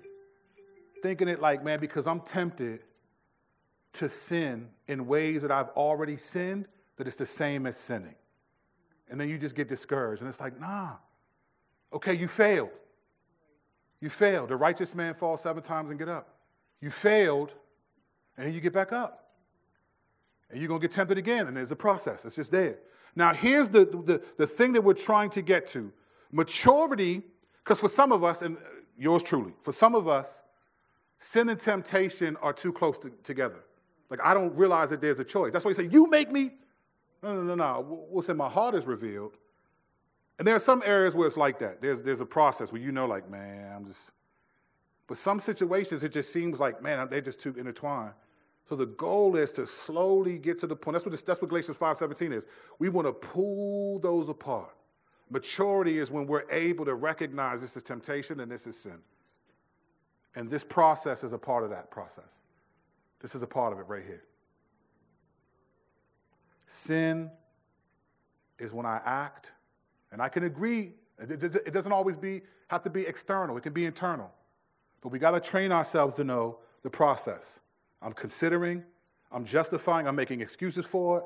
[1.02, 2.80] thinking it like, man, because I'm tempted
[3.94, 8.14] to sin in ways that I've already sinned, that it's the same as sinning.
[9.08, 10.22] And then you just get discouraged.
[10.22, 10.92] And it's like, nah,
[11.92, 12.70] okay, you failed.
[14.00, 14.48] You failed.
[14.48, 16.28] The righteous man falls seven times and get up.
[16.80, 17.52] You failed,
[18.36, 19.32] and then you get back up.
[20.50, 22.24] And you're going to get tempted again, and there's a process.
[22.24, 22.78] It's just there.
[23.14, 25.92] Now, here's the, the, the thing that we're trying to get to
[26.32, 27.22] maturity,
[27.62, 28.60] because for some of us, and uh,
[28.96, 30.42] yours truly, for some of us,
[31.18, 33.60] sin and temptation are too close to, together.
[34.08, 35.52] Like, I don't realize that there's a choice.
[35.52, 36.52] That's why you say, You make me.
[37.22, 38.06] No, no, no, no.
[38.10, 39.36] What's in My heart is revealed.
[40.40, 41.82] And there are some areas where it's like that.
[41.82, 44.10] There's, there's a process where you know, like, man, I'm just.
[45.06, 48.14] But some situations, it just seems like, man, they're just too intertwined.
[48.66, 50.94] So the goal is to slowly get to the point.
[50.94, 52.46] That's what, this, that's what Galatians 5.17 is.
[52.78, 54.74] We want to pull those apart.
[55.28, 58.96] Maturity is when we're able to recognize this is temptation and this is sin.
[60.36, 62.38] And this process is a part of that process.
[63.20, 64.24] This is a part of it right here.
[66.66, 67.30] Sin
[68.58, 69.52] is when I act
[70.12, 73.84] and I can agree It doesn't always be, have to be external, it can be
[73.84, 74.30] internal.
[75.02, 77.60] But we got to train ourselves to know the process.
[78.02, 78.84] I'm considering,
[79.30, 81.24] I'm justifying, I'm making excuses for it.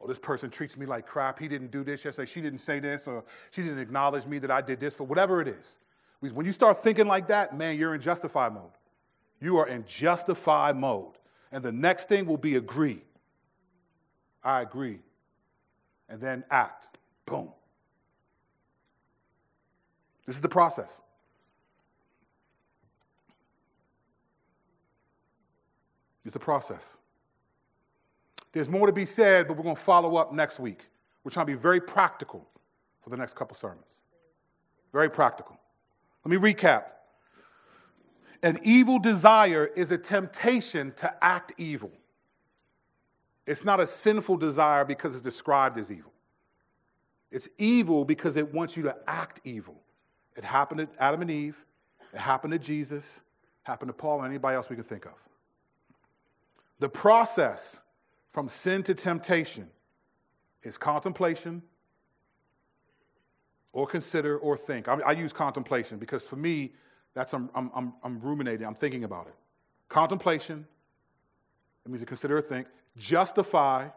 [0.00, 1.38] Oh, this person treats me like crap.
[1.38, 2.30] He didn't do this yesterday.
[2.30, 5.40] She didn't say this, or she didn't acknowledge me that I did this for whatever
[5.42, 5.78] it is.
[6.20, 8.72] When you start thinking like that, man, you're in justify mode.
[9.40, 11.14] You are in justify mode.
[11.52, 13.02] And the next thing will be agree.
[14.42, 15.00] I agree.
[16.08, 16.98] And then act.
[17.26, 17.50] Boom.
[20.30, 21.00] This is the process.
[26.24, 26.96] It's the process.
[28.52, 30.86] There's more to be said, but we're going to follow up next week.
[31.24, 32.46] We're trying to be very practical
[33.02, 34.02] for the next couple sermons.
[34.92, 35.58] Very practical.
[36.24, 36.84] Let me recap.
[38.44, 41.90] An evil desire is a temptation to act evil.
[43.48, 46.12] It's not a sinful desire because it's described as evil.
[47.32, 49.82] It's evil because it wants you to act evil.
[50.36, 51.64] It happened to Adam and Eve.
[52.12, 53.20] It happened to Jesus.
[53.62, 55.12] Happened to Paul and anybody else we can think of.
[56.78, 57.78] The process
[58.30, 59.68] from sin to temptation
[60.62, 61.62] is contemplation
[63.72, 64.88] or consider or think.
[64.88, 66.72] I, I use contemplation because for me,
[67.14, 69.34] that's I'm, I'm, I'm ruminating, I'm thinking about it.
[69.88, 70.66] Contemplation,
[71.84, 72.68] it means to consider or think.
[72.96, 73.88] Justify,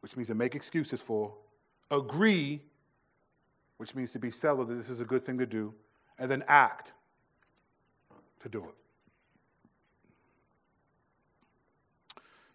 [0.00, 1.34] which means to make excuses for.
[1.90, 2.60] Agree,
[3.78, 5.74] which means to be settled that this is a good thing to do,
[6.18, 6.92] and then act
[8.40, 8.74] to do it.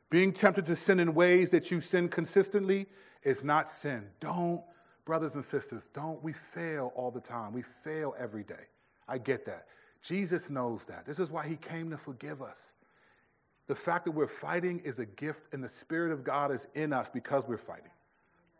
[0.09, 2.85] Being tempted to sin in ways that you sin consistently
[3.23, 4.09] is not sin.
[4.19, 4.61] Don't,
[5.05, 6.23] brothers and sisters, don't.
[6.23, 7.51] We fail all the time.
[7.51, 8.67] We fail every day.
[9.07, 9.65] I get that.
[10.03, 11.05] Jesus knows that.
[11.05, 12.73] This is why he came to forgive us.
[13.67, 16.93] The fact that we're fighting is a gift, and the Spirit of God is in
[16.93, 17.89] us because we're fighting.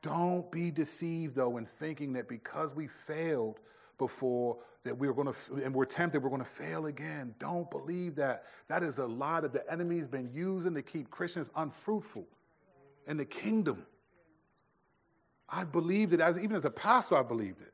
[0.04, 3.62] Don't be deceived, though, in thinking that because we failed
[3.98, 7.34] before, that we are going to, and we're tempted, we're going to fail again.
[7.40, 8.44] Don't believe that.
[8.68, 12.28] That is a lie that the enemy's been using to keep Christians unfruitful
[13.08, 13.86] in the kingdom.
[15.48, 17.74] I've believed it, as even as a pastor, I believed it.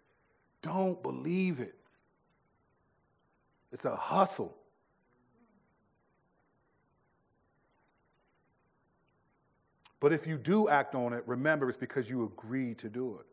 [0.62, 1.74] Don't believe it.
[3.72, 4.56] It's a hustle.
[10.00, 13.26] But if you do act on it, remember it's because you agreed to do it.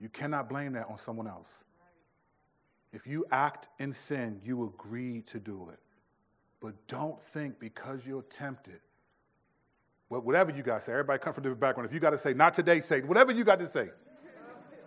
[0.00, 1.64] You cannot blame that on someone else.
[2.92, 5.78] If you act in sin, you agree to do it.
[6.60, 8.80] But don't think because you're tempted,
[10.08, 11.88] well, whatever you got to say, everybody come from different background.
[11.88, 13.90] If you got to say, not today, Satan, whatever you got to say.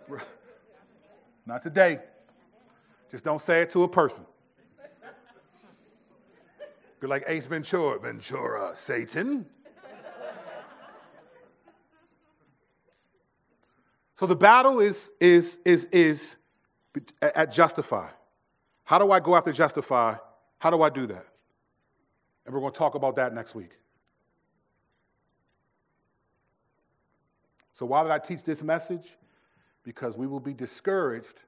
[1.46, 2.00] not today.
[3.10, 4.24] Just don't say it to a person.
[7.00, 9.46] Be like Ace Ventura, Ventura, Satan.
[14.20, 16.36] So the battle is, is, is, is
[17.22, 18.10] at justify.
[18.84, 20.16] How do I go after justify?
[20.58, 21.24] How do I do that?
[22.44, 23.70] And we're going to talk about that next week.
[27.72, 29.16] So, why did I teach this message?
[29.84, 31.40] Because we will be discouraged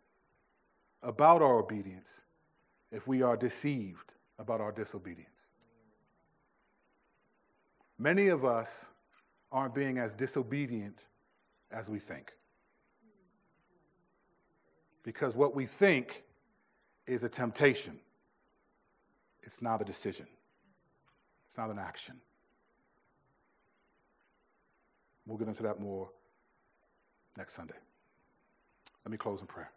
[1.02, 2.22] about our obedience
[2.90, 5.50] if we are deceived about our disobedience.
[7.98, 8.86] Many of us
[9.50, 11.00] aren't being as disobedient
[11.70, 12.32] as we think.
[15.02, 16.22] Because what we think
[17.06, 17.98] is a temptation,
[19.42, 20.26] it's not a decision,
[21.48, 22.20] it's not an action.
[25.26, 26.10] We'll get into that more
[27.36, 27.74] next Sunday.
[29.04, 29.70] Let me close in prayer.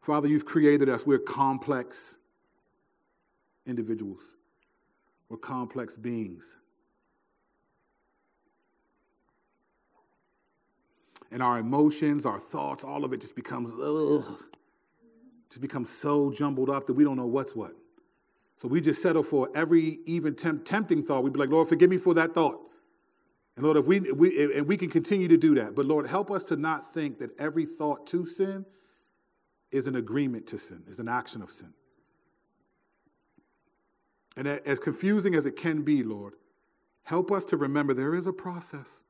[0.00, 1.06] Father, you've created us.
[1.06, 2.16] We're complex
[3.66, 4.37] individuals.
[5.28, 6.56] We're complex beings.
[11.30, 14.42] And our emotions, our thoughts, all of it just becomes, ugh,
[15.50, 17.72] just becomes so jumbled up that we don't know what's what.
[18.56, 21.22] So we just settle for every even temp- tempting thought.
[21.22, 22.60] We'd be like, Lord, forgive me for that thought.
[23.56, 26.30] And Lord, if we, we, and we can continue to do that, but Lord, help
[26.30, 28.64] us to not think that every thought to sin
[29.70, 31.72] is an agreement to sin, is an action of sin.
[34.38, 36.34] And as confusing as it can be, Lord,
[37.02, 39.02] help us to remember there is a process.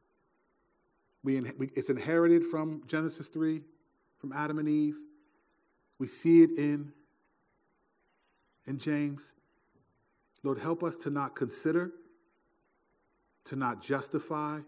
[1.22, 3.60] We, we, it's inherited from Genesis 3,
[4.16, 4.96] from Adam and Eve.
[5.98, 6.92] We see it in,
[8.66, 9.34] in James.
[10.42, 11.90] Lord, help us to not consider,
[13.44, 14.60] to not justify.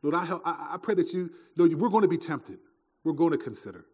[0.00, 2.60] Lord, I, help, I, I pray that you, Lord, we're going to be tempted.
[3.04, 3.84] We're going to consider.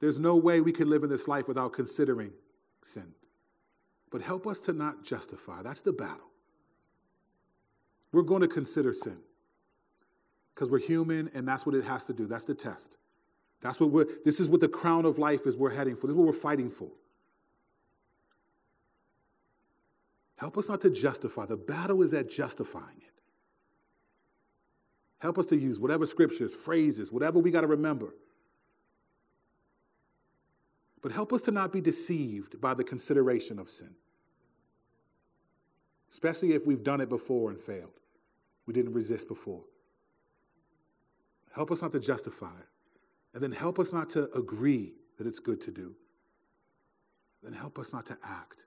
[0.00, 2.32] There's no way we can live in this life without considering
[2.82, 3.14] sin.
[4.10, 5.62] But help us to not justify.
[5.62, 6.30] That's the battle.
[8.12, 9.18] We're going to consider sin
[10.54, 12.26] because we're human and that's what it has to do.
[12.26, 12.96] That's the test.
[13.60, 16.06] That's what we're, this is what the crown of life is we're heading for.
[16.06, 16.90] This is what we're fighting for.
[20.36, 21.44] Help us not to justify.
[21.44, 23.12] The battle is at justifying it.
[25.18, 28.14] Help us to use whatever scriptures, phrases, whatever we got to remember.
[31.02, 33.94] But help us to not be deceived by the consideration of sin,
[36.10, 38.00] especially if we've done it before and failed.
[38.66, 39.64] We didn't resist before.
[41.52, 42.66] Help us not to justify it.
[43.34, 45.94] And then help us not to agree that it's good to do.
[47.42, 48.64] Then help us not to act.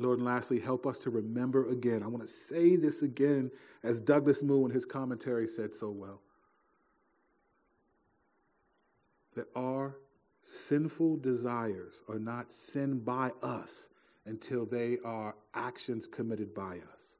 [0.00, 2.02] Lord, and lastly, help us to remember again.
[2.02, 3.50] I want to say this again,
[3.82, 6.20] as Douglas Moo in his commentary said so well
[9.34, 9.96] that our
[10.42, 13.90] sinful desires are not sin by us
[14.26, 17.16] until they are actions committed by us.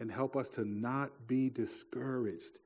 [0.00, 2.58] And help us to not be discouraged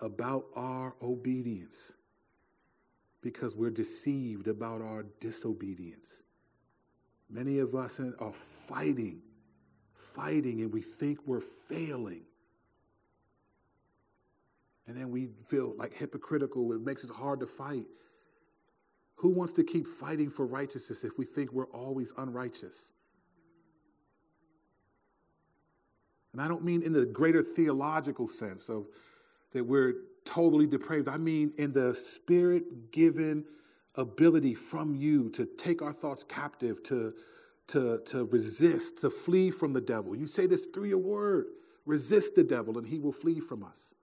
[0.00, 1.92] about our obedience
[3.22, 6.24] because we're deceived about our disobedience.
[7.32, 8.32] Many of us are
[8.68, 9.22] fighting,
[10.14, 12.22] fighting, and we think we're failing.
[14.86, 16.72] And then we feel like hypocritical.
[16.72, 17.86] It makes it hard to fight.
[19.16, 22.92] Who wants to keep fighting for righteousness if we think we're always unrighteous?
[26.32, 28.86] And I don't mean in the greater theological sense of
[29.52, 31.08] that we're totally depraved.
[31.08, 33.44] I mean in the spirit given
[33.94, 37.14] ability from you to take our thoughts captive, to,
[37.68, 40.16] to, to resist, to flee from the devil.
[40.16, 41.46] You say this through your word
[41.84, 43.94] resist the devil, and he will flee from us.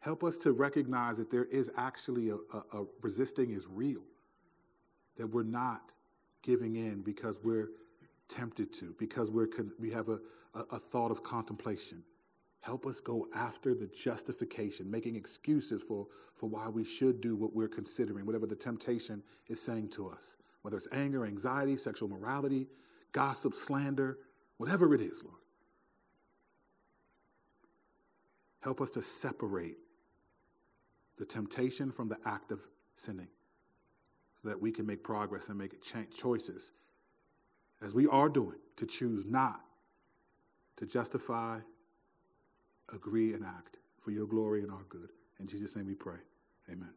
[0.00, 4.02] Help us to recognize that there is actually a, a, a resisting is real,
[5.16, 5.90] that we're not
[6.42, 7.70] giving in because we're
[8.28, 9.48] tempted to, because we're,
[9.80, 10.20] we have a,
[10.54, 12.02] a, a thought of contemplation.
[12.66, 17.54] Help us go after the justification, making excuses for, for why we should do what
[17.54, 22.66] we're considering, whatever the temptation is saying to us, whether it's anger, anxiety, sexual morality,
[23.12, 24.18] gossip, slander,
[24.56, 25.38] whatever it is, Lord.
[28.58, 29.76] Help us to separate
[31.18, 32.58] the temptation from the act of
[32.96, 33.28] sinning
[34.42, 35.80] so that we can make progress and make
[36.12, 36.72] choices,
[37.80, 39.60] as we are doing, to choose not
[40.78, 41.60] to justify
[42.94, 45.10] agree and act for your glory and our good.
[45.40, 46.18] In Jesus' name we pray.
[46.70, 46.90] Amen.